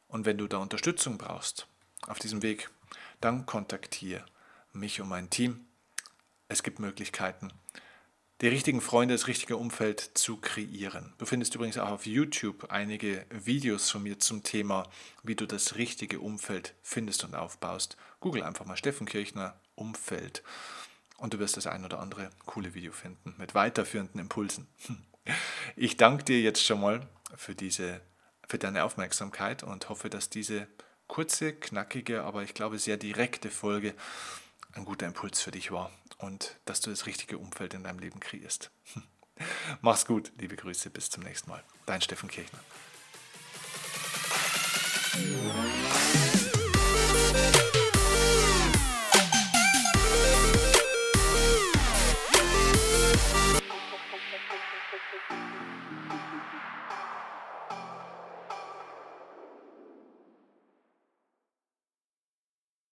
Und 0.09 0.25
wenn 0.25 0.39
du 0.39 0.47
da 0.47 0.59
Unterstützung 0.59 1.19
brauchst 1.19 1.67
auf 2.07 2.19
diesem 2.19 2.43
Weg, 2.43 2.71
dann 3.21 3.47
kontaktiere 3.47 4.25
mich 4.73 5.01
und 5.01 5.09
mein 5.09 5.31
Team. 5.31 5.67
Es 6.49 6.63
gibt 6.63 6.79
Möglichkeiten, 6.79 7.53
die 8.41 8.49
richtigen 8.49 8.81
Freunde, 8.81 9.15
das 9.15 9.27
richtige 9.27 9.57
Umfeld 9.57 10.01
zu 10.15 10.39
kreieren. 10.39 11.13
Du 11.19 11.27
findest 11.27 11.55
übrigens 11.55 11.77
auch 11.77 11.91
auf 11.91 12.07
YouTube 12.07 12.71
einige 12.71 13.27
Videos 13.31 13.91
von 13.91 14.03
mir 14.03 14.19
zum 14.19 14.43
Thema, 14.43 14.89
wie 15.23 15.35
du 15.35 15.47
das 15.47 15.77
richtige 15.77 16.21
Umfeld 16.21 16.75
findest 16.83 17.25
und 17.25 17.35
aufbaust. 17.35 17.97
Google 18.21 18.43
einfach 18.43 18.65
mal 18.65 18.77
Steffen 18.77 19.07
Kirchner 19.07 19.61
Umfeld 19.75 20.43
und 21.21 21.35
du 21.35 21.39
wirst 21.39 21.57
das 21.57 21.67
ein 21.67 21.85
oder 21.85 22.01
andere 22.01 22.31
coole 22.47 22.75
Video 22.75 22.93
finden 22.93 23.35
mit 23.39 23.55
weiterführenden 23.55 24.21
Impulsen. 24.21 24.67
Ich 25.77 25.99
danke 25.99 26.25
dir 26.25 26.41
jetzt 26.41 26.65
schon 26.65 26.81
mal 26.81 27.07
für, 27.37 27.55
diese, 27.55 28.01
für 28.49 28.59
deine 28.59 28.85
Aufmerksamkeit 28.85 29.63
und 29.63 29.89
hoffe, 29.91 30.09
dass 30.09 30.31
diese 30.31 30.67
kurze, 31.07 31.53
knackige, 31.53 32.25
aber 32.25 32.43
ich 32.43 32.55
glaube 32.55 32.79
sehr 32.79 32.97
direkte 32.97 33.51
Folge 33.51 33.95
ein 34.73 34.87
guter 34.87 35.07
Impuls 35.07 35.41
für 35.43 35.51
dich 35.51 35.71
war 35.71 35.93
und 36.17 36.59
dass 36.65 36.81
du 36.81 36.91
das 36.91 37.07
richtige 37.07 37.37
Umfeld 37.39 37.75
in 37.75 37.85
deinem 37.85 37.99
Leben 37.99 38.19
kreierst. 38.19 38.71
Mach's 39.83 40.07
gut, 40.07 40.33
liebe 40.39 40.57
Grüße, 40.57 40.89
bis 40.89 41.11
zum 41.11 41.23
nächsten 41.23 41.51
Mal. 41.51 41.63
Dein 41.87 42.01
Steffen 42.01 42.31
Kirchner. 42.31 42.61